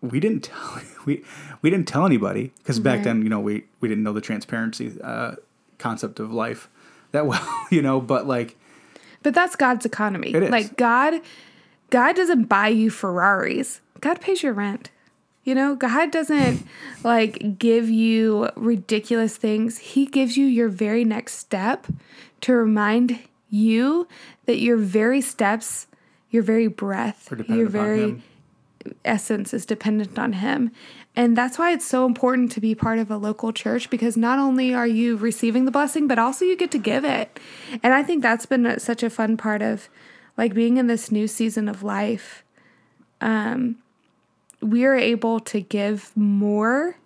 [0.02, 1.24] We didn't tell we
[1.62, 3.04] we didn't tell anybody because back Right.
[3.04, 5.36] then you know we we didn't know the transparency uh,
[5.78, 6.68] concept of life
[7.12, 8.56] that well you know but like
[9.26, 10.32] But that's God's economy.
[10.32, 10.50] It is.
[10.50, 11.20] Like God
[11.90, 13.80] God doesn't buy you Ferraris.
[14.00, 14.90] God pays your rent.
[15.42, 16.64] You know, God doesn't
[17.02, 19.78] like give you ridiculous things.
[19.78, 21.88] He gives you your very next step
[22.42, 23.18] to remind
[23.50, 24.06] you
[24.44, 25.88] that your very steps,
[26.30, 28.22] your very breath, your very him.
[29.04, 30.70] essence is dependent on him.
[31.16, 34.38] And that's why it's so important to be part of a local church because not
[34.38, 37.40] only are you receiving the blessing, but also you get to give it.
[37.82, 39.88] And I think that's been such a fun part of
[40.36, 42.44] like being in this new season of life.
[43.22, 43.76] Um,
[44.60, 46.98] we are able to give more.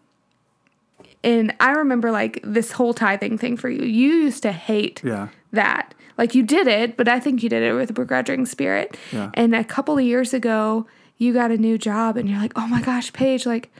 [1.23, 3.85] And I remember like this whole tithing thing for you.
[3.85, 5.95] You used to hate yeah that.
[6.19, 8.97] Like you did it, but I think you did it with a begrudging spirit.
[9.13, 9.31] Yeah.
[9.35, 10.87] And a couple of years ago,
[11.17, 13.71] you got a new job and you're like, oh my gosh, Paige, like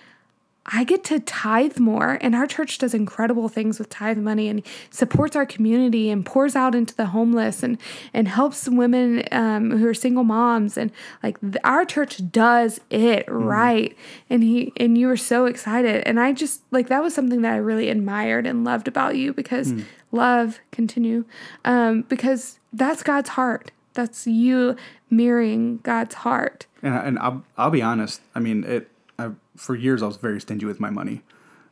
[0.73, 2.19] I get to tithe more.
[2.21, 6.55] And our church does incredible things with tithe money and supports our community and pours
[6.55, 7.79] out into the homeless and,
[8.15, 10.77] and helps women um, who are single moms.
[10.77, 10.93] And
[11.23, 13.97] like our church does it right.
[14.29, 16.05] And he, and you were so excited.
[16.07, 19.33] And I just like, that was something that I really admired and loved about you
[19.33, 19.73] because
[20.13, 21.25] love, continue,
[21.65, 23.73] um, because that's God's heart.
[23.95, 24.77] That's you
[25.11, 26.67] mirroring God's heart.
[26.83, 29.31] and, and I'll, I'll be honest i mean it I,
[29.61, 31.23] for years i was very stingy with my money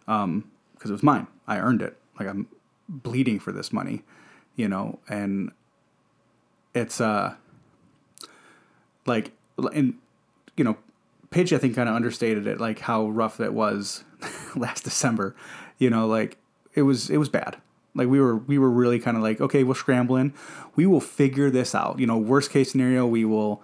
[0.06, 1.26] um because it was mine.
[1.48, 1.96] I earned it.
[2.18, 2.46] Like i'm
[2.88, 4.02] bleeding for this money
[4.58, 4.98] you know?
[5.08, 5.52] And
[6.74, 7.34] it's uh
[9.06, 9.32] like
[9.72, 9.94] and
[10.56, 10.76] you know
[11.30, 14.04] Paige I think kind of understated it like how rough that was
[14.56, 15.34] last December
[15.78, 16.06] you know?
[16.06, 16.36] Like
[16.74, 17.56] it was it was bad.
[17.94, 20.34] Like we were we were really kind of like okay we're scrambling.
[20.76, 21.98] We will figure this out.
[21.98, 23.62] You know worst case scenario we will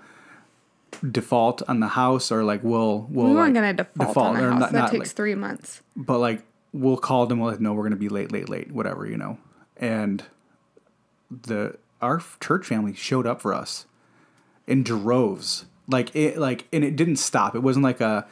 [1.10, 4.36] default on the house or like we'll we'll We weren't like, going to default, on
[4.36, 4.60] a house.
[4.60, 5.82] not- that not, takes like- three months.
[5.96, 6.42] but like
[6.72, 7.38] we'll call them.
[7.40, 9.38] We'll like, no, we're gonna be late, late, late, whatever, you know.
[9.76, 10.24] And
[11.30, 13.86] the our church family showed up for us
[14.66, 17.54] in droves, like it, like, and it didn't stop.
[17.54, 18.26] It wasn't like a,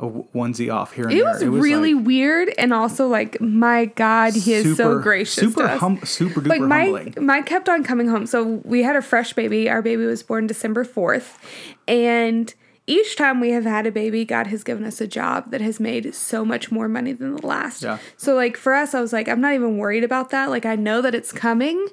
[0.00, 1.50] a onesie off here and It there.
[1.50, 5.34] was, really like, weird, and also like, my God, he is so gracious.
[5.34, 7.04] super hum, super duper like humbling.
[7.16, 8.26] Mike, Mike kept on coming home.
[8.26, 9.68] So we had a fresh baby.
[9.68, 11.38] Our baby was born December fourth,
[11.86, 12.52] and
[12.86, 15.78] each time we have had a baby, God has given us a job that has
[15.78, 17.82] made so much more money than the last.
[17.84, 17.98] Yeah.
[18.16, 20.50] So like for us, I was like, I'm not even worried about that.
[20.50, 21.86] Like I know that it's coming.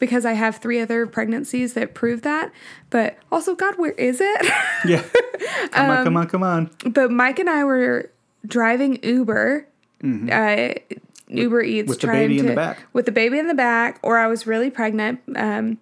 [0.00, 2.50] Because I have three other pregnancies that prove that.
[2.90, 4.46] But also, God, where is it?
[4.84, 5.02] Yeah,
[5.72, 6.70] come Um, on, come on, come on.
[6.86, 8.10] but Mike and I were
[8.46, 9.66] driving Uber,
[10.02, 10.68] uh,
[11.28, 11.88] Uber Eats, Mm-hmm.
[11.90, 12.78] With the trying baby to in the back.
[12.94, 15.20] with the baby in the back, or I was really pregnant.
[15.36, 15.78] Um,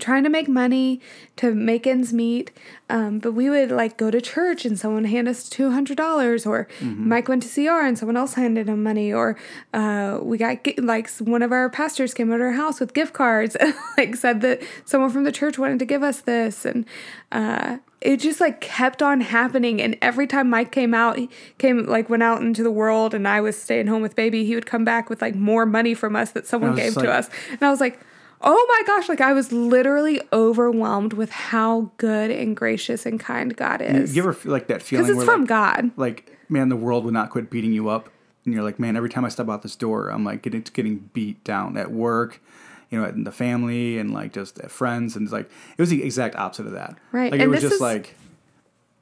[0.00, 1.00] trying to make money
[1.36, 2.50] to make ends meet
[2.90, 7.08] um, but we would like go to church and someone hand us $200 or Mm-hmm.
[7.08, 9.36] mike went to cr and someone else handed him money or
[9.72, 13.12] uh, we got like one of our pastors came over to our house with gift
[13.14, 16.84] cards and like said that someone from the church wanted to give us this and
[17.32, 21.86] uh, it just like kept on happening and every time mike came out he came
[21.86, 24.66] like went out into the world and i was staying home with baby he would
[24.66, 27.62] come back with like more money from us that someone gave just to us and
[27.62, 28.00] i was like
[28.40, 33.56] oh my gosh, like I was literally overwhelmed with how good and gracious and kind
[33.56, 34.14] God is.
[34.14, 35.06] You ever feel like that feeling?
[35.06, 35.90] Because it's from like, God.
[35.96, 38.08] like man the world would not quit beating you up
[38.44, 41.10] and you're like man every time i step out this door i'm like it's getting
[41.12, 42.40] beat down at work
[42.88, 45.90] you know in the family and like just at friends and it's like it was
[45.90, 48.14] the exact opposite of that Right, like it was just is- like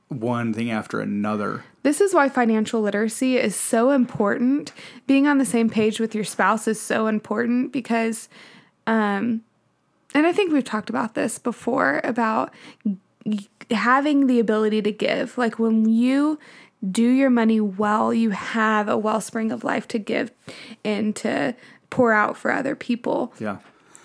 [0.08, 4.72] one thing after another This is why financial literacy is so important.
[5.06, 8.28] Being on the same page with your spouse is so important because,
[8.86, 9.42] um,
[10.14, 12.52] and I think we've talked about this before about
[13.70, 15.36] having the ability to give.
[15.36, 16.38] Like when you
[16.90, 20.30] do your money well, you have a wellspring of life to give
[20.84, 21.54] and to
[21.90, 23.32] pour out for other people.
[23.38, 23.58] yeah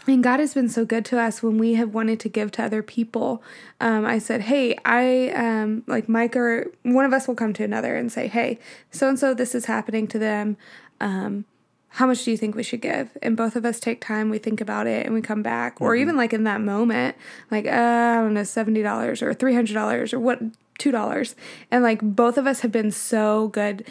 [0.07, 2.63] And God has been so good to us when we have wanted to give to
[2.63, 3.43] other people.
[3.82, 7.63] Um, I said, hey, I um, like Mike or one of us will come to
[7.63, 8.59] another and say, hey,
[8.91, 10.57] so and so, this is happening to them.
[11.01, 11.45] Um,
[11.93, 13.17] how much do you think we should give?
[13.21, 15.81] And both of us take time, we think about it, and we come back.
[15.81, 17.15] Or even like in that moment,
[17.49, 20.39] like, uh, I don't know, $70 or $300 or what,
[20.79, 21.35] $2.
[21.71, 23.85] And like both of us have been so good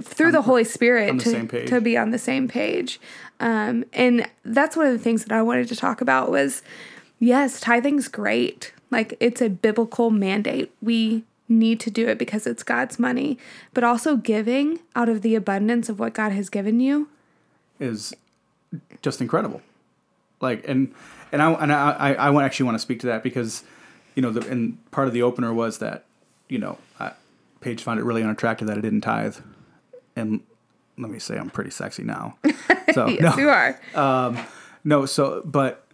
[0.00, 3.00] through the Holy Spirit the to, to be on the same page.
[3.40, 6.62] Um, and that's one of the things that I wanted to talk about was
[7.18, 8.72] yes, tithing's great.
[8.90, 10.72] Like it's a biblical mandate.
[10.80, 13.38] We need to do it because it's God's money,
[13.72, 17.08] but also giving out of the abundance of what God has given you.
[17.80, 18.14] Is
[19.02, 19.62] just incredible.
[20.40, 20.94] Like and
[21.32, 23.64] and I and I I, I want- actually want to speak to that because
[24.14, 26.04] you know the and part of the opener was that
[26.48, 27.12] you know I,
[27.60, 29.36] Paige found it really unattractive that I didn't tithe,
[30.14, 30.40] and
[30.96, 32.36] let me say I'm pretty sexy now.
[32.94, 33.78] So yes, no, you are.
[34.82, 35.84] no, so but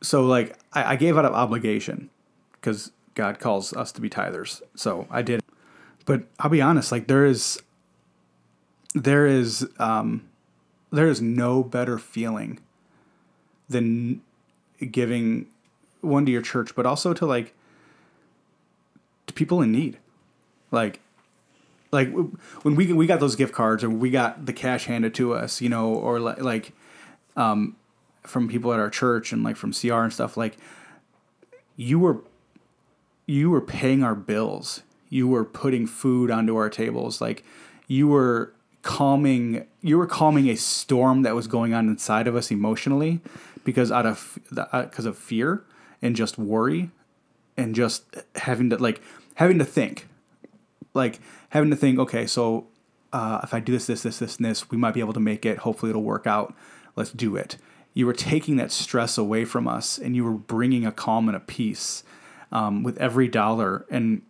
[0.00, 2.08] so like I, I gave out of obligation
[2.52, 4.62] because God calls us to be tithers.
[4.74, 5.42] So I did.
[6.06, 7.60] But I'll be honest, like there is
[8.94, 10.27] there is um
[10.90, 12.60] there is no better feeling
[13.68, 14.22] than
[14.90, 15.46] giving
[16.00, 17.54] one to your church, but also to like
[19.26, 19.98] to people in need.
[20.70, 21.00] Like
[21.90, 22.12] like
[22.62, 25.60] when we we got those gift cards or we got the cash handed to us,
[25.60, 26.72] you know, or li- like
[27.36, 27.76] um,
[28.22, 30.56] from people at our church and like from CR and stuff, like
[31.76, 32.22] you were
[33.26, 34.82] you were paying our bills.
[35.10, 37.20] You were putting food onto our tables.
[37.20, 37.44] Like
[37.86, 38.52] you were
[38.88, 43.20] calming you were calming a storm that was going on inside of us emotionally
[43.62, 44.38] because out of
[44.72, 45.62] because of fear
[46.00, 46.90] and just worry
[47.58, 48.04] and just
[48.36, 49.02] having to like
[49.34, 50.06] having to think.
[50.94, 51.20] Like
[51.50, 52.68] having to think okay so
[53.12, 55.20] uh, if i do this this this this and this we might be able to
[55.20, 55.58] make it.
[55.58, 56.54] Hopefully it'll work out.
[56.96, 57.58] Let's do it.
[57.92, 61.36] You were taking that stress away from us and you were bringing a calm and
[61.36, 62.04] a peace
[62.50, 63.84] um, with every dollar.
[63.90, 64.22] And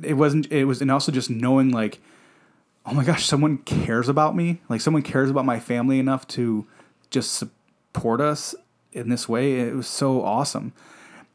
[0.00, 1.98] it wasn't it was and also just knowing like
[2.86, 4.60] oh my gosh someone cares about me?
[4.68, 6.66] Like someone cares about my family enough to
[7.10, 8.54] just support us
[8.92, 9.60] in this way?
[9.60, 10.72] It was so awesome.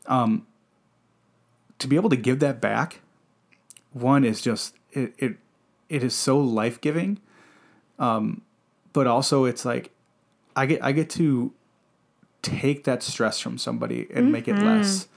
[0.05, 0.45] Um,
[1.79, 3.01] to be able to give that back
[3.91, 5.37] one is just it it,
[5.87, 7.19] it is so life-giving.
[7.97, 8.41] Um,
[8.93, 9.91] but also it's like
[10.55, 11.53] i get i get to
[12.41, 15.07] take that stress from somebody and make it less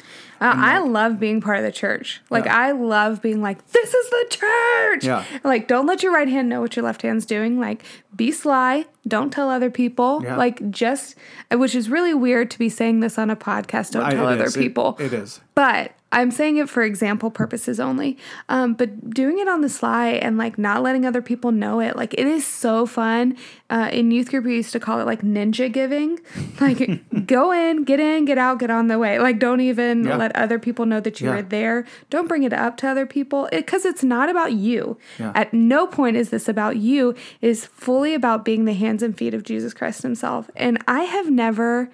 [0.40, 2.20] Uh, I love being part of the church.
[2.28, 2.56] Like Yeah.
[2.58, 5.04] I love being like, this is the church.
[5.04, 5.24] Yeah.
[5.44, 7.60] Like don't let your right hand know what your left hand's doing.
[7.60, 7.84] Like
[8.16, 8.86] be sly.
[9.06, 10.20] Don't tell other people.
[10.24, 10.36] Yeah.
[10.36, 11.14] Like just,
[11.52, 13.92] which is really weird to be saying this on a podcast.
[13.92, 14.56] Don't I- tell other is.
[14.56, 14.96] It- people.
[14.98, 18.18] it is But I'm saying it for example purposes only.
[18.48, 21.96] Um, but doing it on the sly and like not letting other people know it,
[21.96, 23.36] like it is so fun.
[23.70, 26.20] Uh, in youth group, we used to call it like ninja giving.
[26.60, 29.18] Like go in, get in, get out, get on the way.
[29.18, 30.16] Like don't even Yeah.
[30.16, 31.36] let other people know that you Yeah.
[31.38, 31.84] are there.
[32.10, 34.98] Don't bring it up to other people because it's not about you.
[35.18, 35.32] Yeah.
[35.34, 37.10] At no point is this about you.
[37.40, 40.50] It is fully about being the hands and feet of Jesus Christ Himself.
[40.54, 41.90] And I have never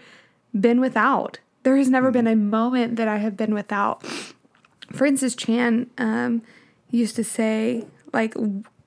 [0.58, 1.38] been without.
[1.68, 4.02] There has never been a moment that I have been without.
[4.90, 6.40] For instance, Chan um,
[6.90, 8.34] used to say, like,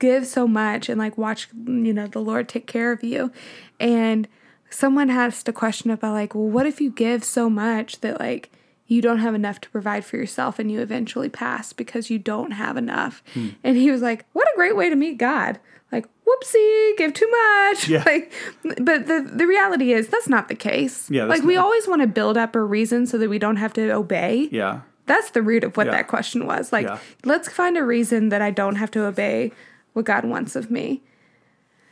[0.00, 3.30] give so much and like watch, you know, the Lord take care of you.
[3.78, 4.26] And
[4.68, 8.50] someone asked a question about, like, well, what if you give so much that, like,
[8.92, 12.52] you don't have enough to provide for yourself and you eventually pass because you don't
[12.52, 13.22] have enough.
[13.34, 13.48] Hmm.
[13.64, 15.58] And he was like, what a great way to meet God.
[15.90, 17.88] Like, whoopsie, give too much.
[17.88, 18.02] Yeah.
[18.06, 18.32] Like,
[18.80, 21.10] but the, the reality is that's not the case.
[21.10, 23.56] Yeah, like we not- always want to build up a reason so that we don't
[23.56, 24.48] have to obey.
[24.52, 25.92] yeah That's the root of what Yeah.
[25.92, 26.72] that question was.
[26.72, 26.98] Like, Yeah.
[27.24, 29.52] let's find a reason that I don't have to obey
[29.94, 31.02] what God wants of me.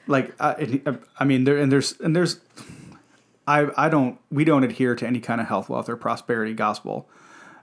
[0.06, 2.40] like uh, I, I mean there and there's and there's
[3.50, 7.08] I I don't we don't adhere to any kind of health wealth or prosperity gospel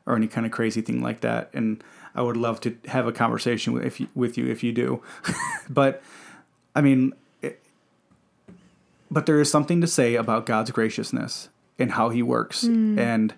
[0.06, 1.84] or any kind of crazy thing like that and
[2.16, 5.02] I would love to have a conversation with if you, with you if you do
[5.70, 6.02] but
[6.76, 7.62] I mean it,
[9.10, 12.66] but there is something to say about God's graciousness and how he works.
[12.66, 12.98] Hmm.
[12.98, 13.34] And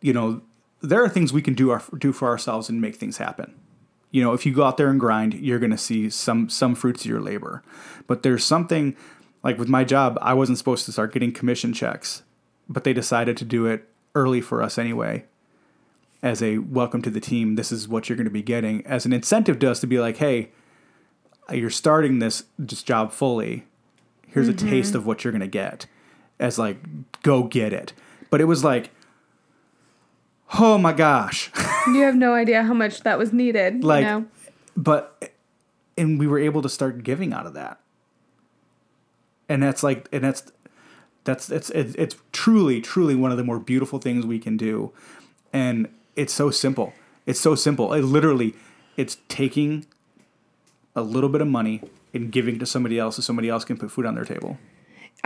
[0.00, 0.42] you know,
[0.80, 3.54] there are things we can do our, do for ourselves and make things happen.
[4.10, 6.74] You know, if you go out there and grind, you're going to see some some
[6.74, 7.62] fruits of your labor.
[8.06, 8.96] But there's something
[9.44, 12.22] like with my job, I wasn't supposed to start getting commission checks,
[12.68, 15.26] but they decided to do it early for us anyway.
[16.22, 18.84] As a welcome to the team, this is what you're going to be getting.
[18.86, 20.50] As an incentive to us to be like, hey,
[21.52, 23.66] you're starting this this job fully.
[24.28, 24.70] Here's a mm-hmm.
[24.70, 25.84] taste of what you're going to get.
[26.40, 26.78] As like,
[27.22, 27.92] go get it.
[28.30, 28.90] But it was like,
[30.58, 31.52] oh my gosh.
[31.86, 33.84] You have no idea how much that was needed.
[33.84, 34.26] Like- you know?
[34.74, 35.32] but
[35.98, 37.78] and we were able to start giving out of that
[39.48, 40.52] and that's like and that's
[41.24, 44.92] that's it's it's, truly truly one of the more beautiful things we can do
[45.52, 46.92] and it's so simple
[47.26, 48.54] it's so simple it literally
[48.96, 49.86] it's taking
[50.94, 51.82] a little bit of money
[52.12, 54.58] and giving to somebody else so somebody else can put food on their table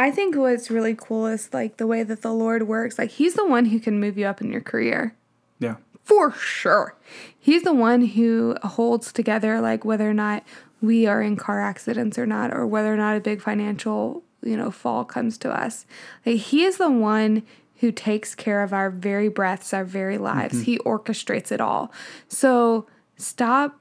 [0.00, 3.00] I think what's really cool is like the way that the Lord works.
[3.00, 5.16] Like He's the one who can move you up in your career.
[5.58, 6.94] yeah For sure.
[7.36, 10.44] He's the one who holds together like whether or not
[10.80, 14.56] we are in car accidents or not, or whether or not a big financial, you
[14.56, 15.86] know, fall comes to us.
[16.24, 17.42] Like he is the one
[17.76, 20.62] who takes care of our very breaths, our very lives.
[20.62, 21.92] He orchestrates it all.
[22.28, 23.80] So stop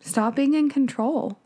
[0.00, 1.38] stop being in control.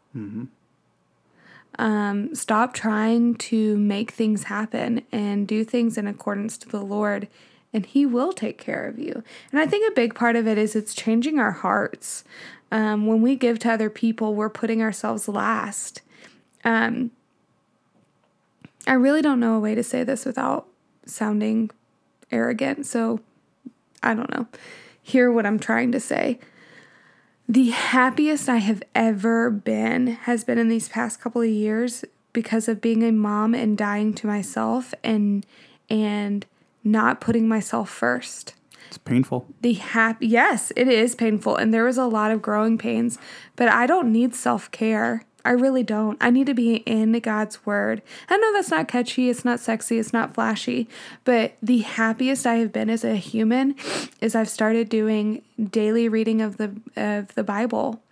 [1.78, 7.26] Um, stop trying to make things happen and do things in accordance to the Lord,
[7.72, 9.22] and He will take care of you.
[9.50, 12.22] And I think a big part of it is it's changing our hearts.
[12.70, 16.02] Um, when we give to other people, we're putting ourselves last.
[16.64, 17.10] Um,
[18.86, 20.66] I really don't know a way to say this without
[21.04, 21.70] sounding
[22.30, 23.20] arrogant, so
[24.02, 24.46] I don't know.
[25.02, 26.38] Hear what I'm trying to say.
[27.48, 32.68] The happiest I have ever been has been in these past couple of years because
[32.68, 35.44] of being a mom and dying to myself and
[35.88, 36.46] and
[36.84, 38.54] not putting myself first.
[38.88, 42.78] It's painful The happy yes, it is painful and there was a lot of growing
[42.78, 43.18] pains,
[43.56, 45.24] but I don't need self-care.
[45.42, 46.18] I really don't.
[46.20, 48.02] I need to be in God's word.
[48.28, 50.86] I know that's not catchy, it's not sexy, it's not flashy,
[51.24, 53.74] but the happiest I have been as a human
[54.20, 58.02] is I've started doing daily reading of the of the Bible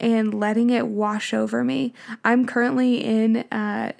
[0.00, 1.92] and letting it wash over me.
[2.24, 3.92] I'm currently in uh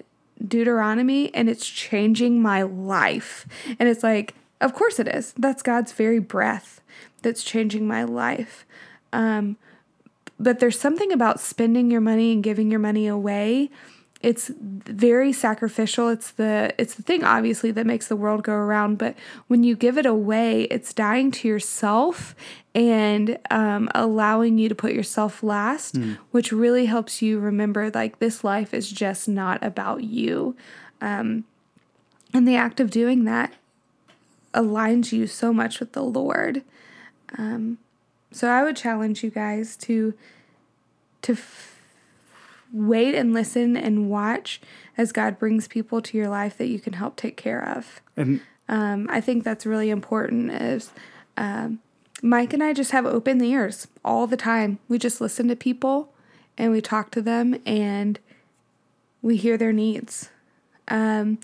[0.45, 3.45] Deuteronomy and it's changing my life.
[3.77, 5.33] And it's like, of course it is.
[5.37, 6.81] That's God's very breath
[7.21, 8.65] that's changing my life.
[9.13, 9.57] Um,
[10.39, 13.69] but there's something about spending your money and giving your money away.
[14.21, 16.09] It's very sacrificial.
[16.09, 18.97] It's the it's the thing obviously that makes the world go around.
[18.97, 19.15] But
[19.47, 22.35] when you give it away, it's dying to yourself
[22.75, 25.95] and um, allowing you to put yourself last,
[26.31, 30.55] which really helps you remember like this life is just not about you.
[30.99, 31.45] Um,
[32.33, 33.53] and the act of doing that
[34.53, 36.63] aligns you so much with the Lord.
[37.37, 37.77] Um,
[38.31, 40.13] so I would challenge you guys to
[41.21, 41.81] to f-
[42.71, 44.61] wait and listen and watch
[44.97, 48.01] as God brings people to your life that you can help take care of.
[48.15, 50.51] and Um, I think that's really important.
[50.51, 50.91] Is
[51.35, 51.79] um,
[52.21, 54.79] Mike and I just have open ears all the time.
[54.87, 56.13] We just listen to people
[56.57, 58.19] and we talk to them and
[59.21, 60.29] we hear their needs.
[60.89, 61.39] Um,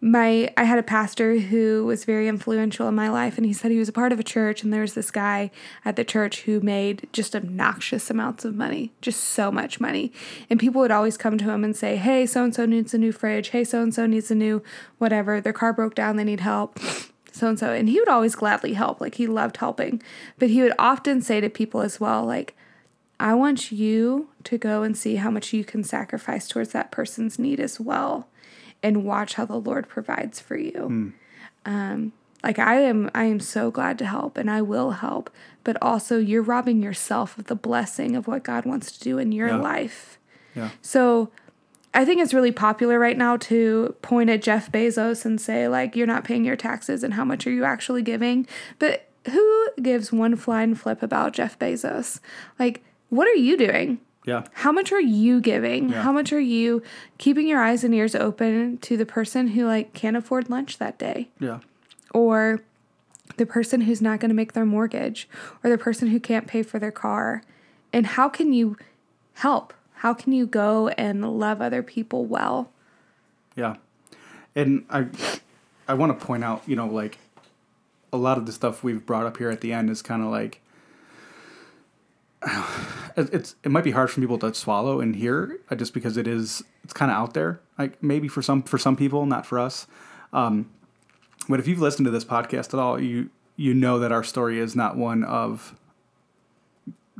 [0.00, 3.70] my I had a pastor who was very influential in my life, and he said
[3.70, 5.50] he was a part of a church, and there was this guy
[5.84, 10.12] at the church who made just obnoxious amounts of money, just so much money,
[10.50, 12.98] and people would always come to him and say, "Hey, so and so needs a
[12.98, 13.48] new fridge.
[13.48, 14.62] Hey, so and so needs a new
[14.98, 15.40] whatever.
[15.40, 16.16] Their car broke down.
[16.16, 16.78] They need help."
[17.32, 19.00] So and so, and he would always gladly help.
[19.00, 20.02] Like he loved helping,
[20.38, 22.54] but he would often say to people as well, like.
[23.18, 27.38] I want you to go and see how much you can sacrifice towards that person's
[27.38, 28.28] need as well
[28.82, 31.14] and watch how the Lord provides for you.
[31.64, 32.12] Um,
[32.44, 35.30] like I am I am so glad to help and I will help,
[35.64, 39.32] but also you're robbing yourself of the blessing of what God wants to do in
[39.32, 39.56] your Yeah.
[39.56, 40.18] life.
[40.54, 41.30] yeah So
[41.92, 45.96] I think it's really popular right now to point at Jeff Bezos and say like
[45.96, 48.46] you're not paying your taxes and how much are you actually giving?
[48.78, 52.20] But who gives one flying flip about Jeff Bezos?
[52.60, 53.98] Like what are you doing?
[54.26, 55.88] Yeah How much are you giving?
[55.88, 56.02] Yeah.
[56.02, 56.82] How much are you
[57.16, 60.98] keeping your eyes and ears open to the person who like can't afford lunch that
[60.98, 61.60] day yeah
[62.12, 62.60] or
[63.36, 65.28] the person who's not going to make their mortgage
[65.62, 67.42] or the person who can't pay for their car?
[67.92, 68.76] And how can you
[69.34, 69.74] help?
[69.94, 72.70] How can you go and love other people well?
[73.54, 73.76] Yeah.
[74.54, 75.06] And I
[75.88, 77.18] I want to point out, you know, like
[78.12, 80.28] a lot of the stuff we've brought up here at the end is kind of
[80.28, 80.60] like
[83.16, 86.26] it's it might be hard for people to swallow and hear uh, just because it
[86.28, 89.58] is it's kind of out there like maybe for some for some people not for
[89.58, 89.86] us
[90.32, 90.68] um
[91.48, 94.58] but if you've listened to this podcast at all, you you know that our story
[94.58, 95.74] is not one of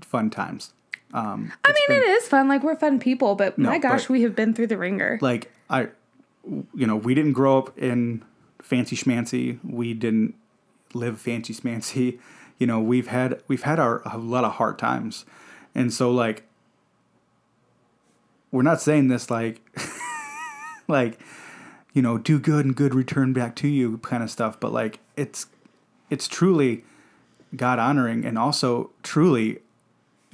[0.03, 0.73] fun times.
[1.15, 2.49] Um, I mean, been- it is fun.
[2.49, 5.19] Like we're fun people, but No, my gosh, but- we have been through the ringer.
[5.23, 5.89] like I,
[6.75, 8.25] you know, we didn't grow up in
[8.61, 9.59] fancy schmancy.
[9.65, 10.35] We didn't
[10.93, 12.19] live fancy schmancy.
[12.59, 15.25] You know, we've had we've had our a lot of hard times,
[15.75, 16.45] and so like,
[18.51, 19.61] we're not saying this like,
[20.89, 21.21] like,
[21.93, 24.59] you know, do good and good return back to you kind of stuff.
[24.59, 25.47] But like, it's
[26.09, 26.85] it's truly
[27.55, 29.59] God honoring, and also truly,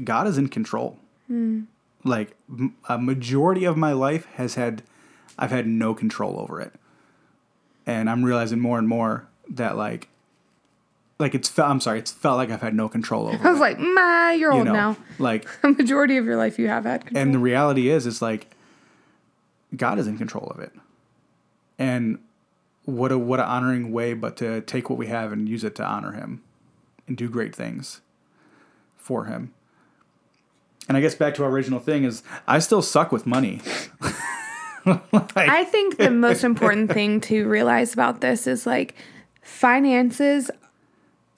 [0.05, 1.63] God is in control hmm.
[2.05, 2.37] like
[2.89, 4.83] a majority of my life has had
[5.39, 6.73] I've had no control over it.
[7.87, 10.09] And I'm realizing more and more that like
[11.23, 13.59] like it's fe- I'm sorry, it's felt like I've had no control over I was
[13.59, 13.61] it.
[13.61, 14.97] like, ma, you're you old know, now.
[15.19, 17.23] like A majority of your life you have had control.
[17.23, 18.55] and the reality is is like
[19.75, 20.73] God is in control of it.
[21.79, 22.19] And
[22.85, 25.75] what a what an honoring way but to take what we have and use it
[25.77, 26.43] to honor him
[27.09, 28.01] and do great things
[28.97, 29.53] for him.
[30.89, 33.61] And I guess back to our original thing is I still suck with money.
[34.85, 38.97] Like- I think the most important thing to realize about this is like
[39.41, 40.51] finances,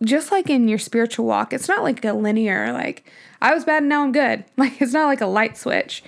[0.05, 3.83] just like in your spiritual walk, it's not like a linear, like, I was bad
[3.83, 4.45] and now I'm good.
[4.57, 6.03] Like, it's not like a light switch.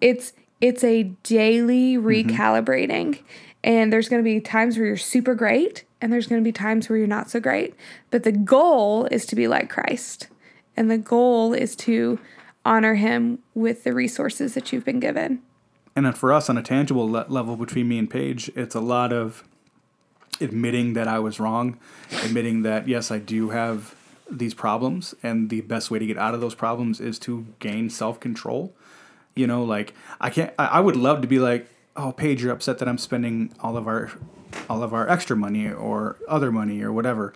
[0.00, 2.06] It's, it's a daily mm-hmm.
[2.06, 3.22] recalibrating.
[3.64, 6.52] And there's going to be times where you're super great, and there's going to be
[6.52, 7.74] times where you're not so great.
[8.10, 10.28] But the goal is to be like Christ.
[10.76, 12.20] And the goal is to
[12.64, 15.42] honor him with the resources that you've been given.
[15.96, 18.80] And then for us on a tangible le- level between me and Paige, it's a
[18.80, 19.42] lot of
[20.40, 21.78] admitting that I was wrong,
[22.24, 23.94] admitting that yes, I do have
[24.30, 27.90] these problems, and the best way to get out of those problems is to gain
[27.90, 28.72] self control.
[29.34, 30.52] You know, like I can't.
[30.58, 33.76] I, I would love to be like, oh, Paige, you're upset that I'm spending all
[33.76, 34.10] of our,
[34.68, 37.32] all of our extra money or other money or whatever.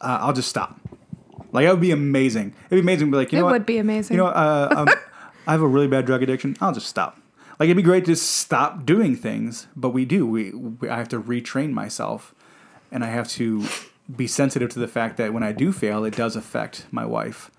[0.00, 0.80] Uh, I'll just stop.
[1.52, 2.54] Like that would be amazing.
[2.70, 3.08] It'd be amazing.
[3.08, 3.52] To be like, you It know what?
[3.52, 4.16] would be amazing.
[4.16, 4.88] You know, uh, um,
[5.46, 6.56] I have a really bad drug addiction.
[6.60, 7.18] I'll just stop.
[7.62, 10.26] Like it'd be great to stop doing things, but we do.
[10.26, 12.34] We, we I have to retrain myself,
[12.90, 13.64] and I have to
[14.16, 17.52] be sensitive to the fact that when I do fail, it does affect my wife,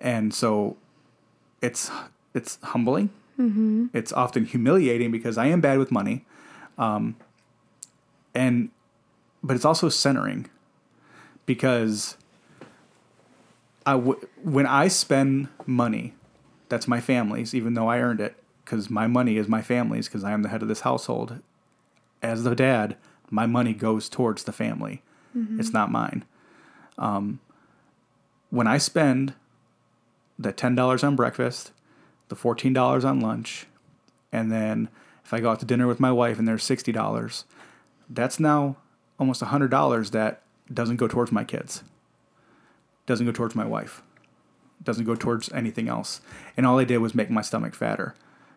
[0.00, 0.76] and so
[1.60, 1.90] it's
[2.32, 3.10] it's humbling.
[3.36, 3.86] Mm-hmm.
[3.92, 6.24] It's often humiliating because I am bad with money,
[6.78, 7.16] um,
[8.36, 8.70] and
[9.42, 10.48] but it's also centering
[11.44, 12.16] because
[13.84, 16.14] I w- when I spend money,
[16.68, 20.24] that's my family's, even though I earned it, because my money is my family's, because
[20.24, 21.40] I am the head of this household.
[22.22, 22.96] As the dad,
[23.30, 25.02] my money goes towards the family.
[25.58, 26.24] It's not mine.
[26.96, 27.40] Um,
[28.50, 29.34] when I spend
[30.38, 31.72] the ten dollars on breakfast,
[32.28, 33.66] the fourteen dollars on lunch,
[34.32, 34.88] and then
[35.24, 37.44] if I go out to dinner with my wife and there's sixty dollars,
[38.08, 38.76] that's now
[39.18, 40.42] almost hundred dollars that
[40.72, 41.82] doesn't go towards my kids
[43.06, 44.02] doesn't go towards my wife,
[44.82, 46.20] doesn't go towards anything else.
[46.56, 48.14] And all I did was make my stomach fatter.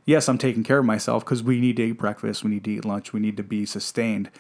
[0.07, 2.71] Yes, I'm taking care of myself because we need to eat breakfast, we need to
[2.71, 4.31] eat lunch, we need to be sustained.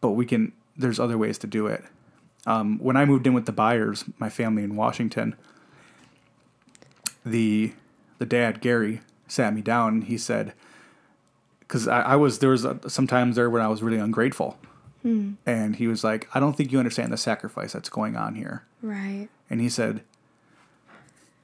[0.00, 1.84] But we can, there's other ways to do it.
[2.46, 5.36] Um, when I moved in with the buyers, my family in Washington,
[7.24, 7.74] the
[8.18, 10.54] the dad Gary sat me down and he said,
[11.60, 14.58] because I, I was there was a, sometimes there when I was really ungrateful,
[15.44, 18.64] and he was like, I don't think you understand the sacrifice that's going on here.
[18.80, 19.28] Right.
[19.50, 20.02] And he said,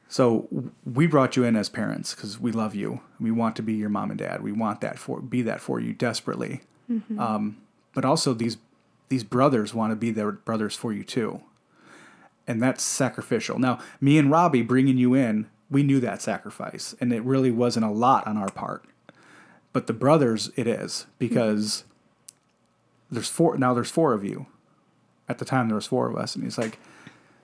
[0.09, 0.49] So
[0.85, 3.01] we brought you in as parents because we love you.
[3.19, 4.43] We want to be your mom and dad.
[4.43, 6.61] We want that for be that for you desperately.
[7.19, 7.57] Um,
[7.95, 8.59] but also these
[9.09, 11.41] these brothers want to be their brothers for you too,
[12.47, 13.59] and that's sacrificial.
[13.59, 17.87] Now, me and Robbie bringing you in, we knew that sacrifice, and it really wasn't
[17.87, 18.85] a lot on our part.
[19.73, 21.85] But the brothers, it is because
[23.11, 23.75] there's four now.
[23.75, 24.47] There's four of you.
[25.29, 26.79] At the time, there was four of us, and he's like,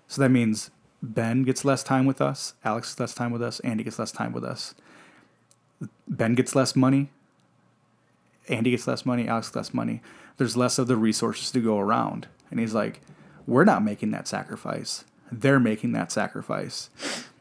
[0.07, 0.71] so that means
[1.03, 4.13] Ben gets less time with us, Alex gets less time with us, Andy gets less
[4.13, 4.75] time with us.
[6.07, 7.11] Ben gets less money,
[8.49, 10.03] Andy gets less money, Alex gets less money.
[10.37, 12.27] There's less of the resources to go around.
[12.51, 13.01] And he's like,
[13.47, 15.05] we're not making that sacrifice.
[15.31, 16.91] They're making that sacrifice.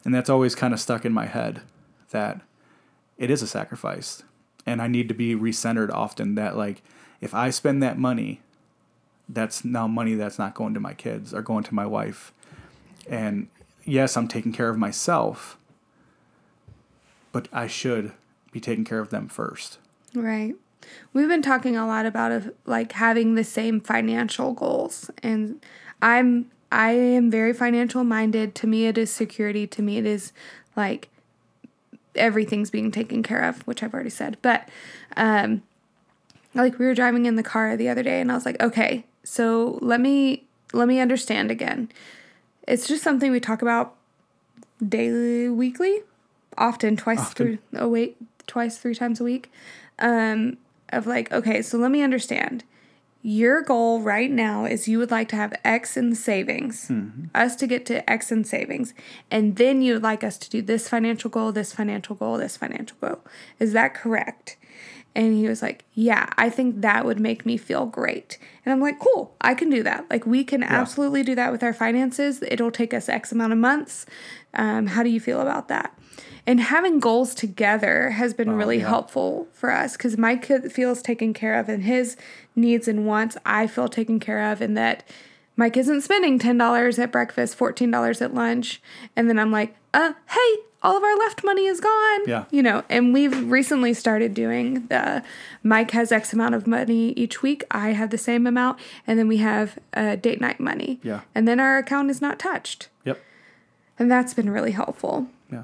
[0.03, 1.61] And that's always kind of stuck in my head
[2.11, 2.41] that
[3.17, 4.23] it is a sacrifice.
[4.65, 6.81] And I need to be recentered often that, like,
[7.21, 8.41] if I spend that money,
[9.27, 12.33] that's now money that's not going to my kids or going to my wife.
[13.09, 13.47] And
[13.83, 15.57] yes, I'm taking care of myself,
[17.31, 18.13] but I should
[18.51, 19.79] be taking care of them first.
[20.13, 20.55] Right.
[21.13, 25.63] We've been talking a lot about of like having the same financial goals and
[26.01, 28.55] I'm I am very financial minded.
[28.55, 29.67] To me it is security.
[29.67, 30.31] To me it is
[30.75, 31.09] like
[32.15, 34.37] everything's being taken care of, which I've already said.
[34.41, 34.69] But
[35.17, 35.63] um
[36.55, 39.05] like we were driving in the car the other day and I was like, "Okay,
[39.23, 41.89] so let me let me understand again."
[42.69, 43.95] It's just something we talk about
[44.87, 46.03] daily, weekly,
[46.57, 47.33] often twice Often.
[47.35, 48.15] through oh wait,
[48.47, 49.51] twice, three times a week.
[49.97, 50.57] Um
[50.91, 52.63] of like, okay, so let me understand.
[53.21, 56.89] Your goal right now is you would like to have X in savings,
[57.35, 58.93] us to get to X in savings,
[59.29, 62.55] and then you would like us to do this financial goal, this financial goal, this
[62.55, 63.19] financial goal.
[63.59, 64.55] Is that correct?
[65.15, 68.37] And he was like, Yeah, I think that would make me feel great.
[68.65, 70.09] And I'm like, Cool, I can do that.
[70.09, 72.41] Like, we can absolutely do that with our finances.
[72.47, 74.05] It'll take us X amount of months.
[74.53, 75.95] Um, how do you feel about that?
[76.45, 78.87] And having goals together has been really yeah.
[78.87, 82.17] helpful for us because Mike feels taken care of and his
[82.55, 85.07] needs and wants I feel taken care of, and that
[85.55, 88.81] Mike isn't spending $10 at breakfast, $14 at lunch.
[89.15, 92.21] And then I'm like, uh, hey, all of our left money is gone.
[92.27, 92.45] Yeah.
[92.51, 95.23] You know, and we've recently started doing the
[95.63, 97.63] Mike has X amount of money each week.
[97.71, 98.79] I have the same amount.
[99.05, 100.99] And then we have uh, date night money.
[101.03, 101.21] Yeah.
[101.35, 102.87] And then our account is not touched.
[103.03, 103.19] Yep.
[103.97, 105.27] And that's been really helpful.
[105.51, 105.63] Yeah.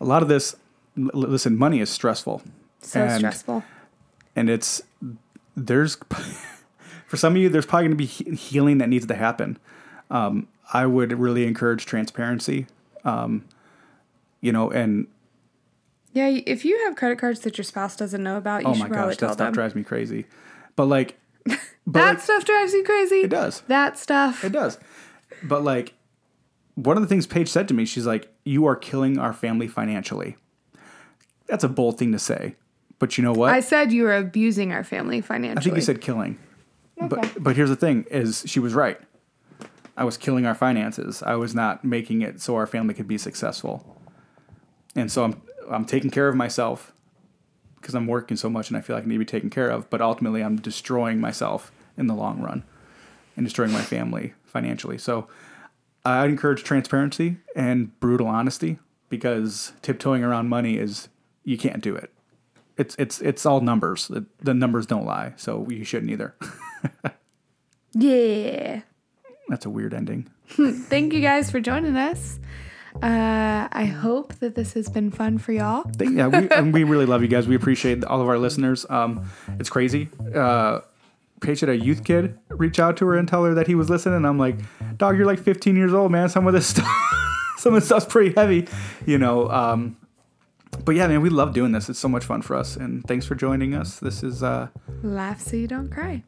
[0.00, 0.56] A lot of this,
[0.98, 2.42] l- listen, money is stressful.
[2.80, 3.62] So And- stressful.
[4.34, 4.82] and it's
[5.56, 5.96] there's
[7.06, 9.58] for some of you there's probably going to be he- healing that needs to happen
[10.10, 12.66] um, i would really encourage transparency
[13.04, 13.44] um,
[14.42, 15.06] you know and
[16.12, 18.86] Yeah, if you have credit cards that your spouse doesn't know about, you oh should
[18.86, 19.52] oh my gosh that stuff them.
[19.54, 20.26] drives me crazy
[20.76, 23.22] but like but that like, stuff drives you crazy.
[23.22, 24.44] it does That stuff.
[24.44, 24.78] it does
[25.42, 25.94] but like
[26.74, 29.68] one of the things paige said to me she's like you are killing our family
[29.68, 30.36] financially
[31.46, 32.56] that's a bold thing to say
[32.98, 35.60] but you know what I said you were abusing our family financially.
[35.60, 36.38] I think you said killing.
[37.02, 37.08] Okay.
[37.08, 38.96] But but here's the thing is she was right.
[39.96, 41.20] I was killing our finances.
[41.20, 44.00] I was not making it so our family could be successful.
[44.94, 46.92] And so I'm I'm taking care of myself
[47.76, 49.70] because I'm working so much and I feel like I need to be taken care
[49.70, 52.62] of, but ultimately I'm destroying myself in the long run
[53.36, 54.98] and destroying my family financially.
[54.98, 55.26] So
[56.04, 58.78] I encourage transparency and brutal honesty
[59.08, 61.08] because tiptoeing around money is
[61.44, 62.10] you can't do it.
[62.76, 64.08] It's it's it's all numbers.
[64.08, 66.34] The, the numbers don't lie, so you shouldn't either.
[67.92, 68.82] yeah.
[69.48, 70.30] That's a weird ending.
[70.48, 72.38] Thank you guys for joining us.
[72.96, 75.90] Uh, I hope that this has been fun for y'all.
[75.98, 77.48] Yeah, we, and we really love you guys.
[77.48, 78.84] We appreciate all of our listeners.
[78.90, 80.08] Um, it's crazy.
[80.34, 80.80] Uh,
[81.40, 83.90] Paige had a youth kid reach out to her and tell her that he was
[83.90, 84.16] listening.
[84.16, 84.56] And I'm like,
[84.96, 86.28] dog, you're like 15 years old, man.
[86.28, 86.86] Some of this stuff,
[87.58, 88.68] some of this stuff's pretty heavy,
[89.06, 89.50] you know.
[89.50, 89.96] Um,
[90.84, 91.88] but yeah, man, we love doing this.
[91.88, 92.76] It's so much fun for us.
[92.76, 93.98] And thanks for joining us.
[93.98, 94.68] This is uh,
[95.02, 96.22] Laugh so you don't cry.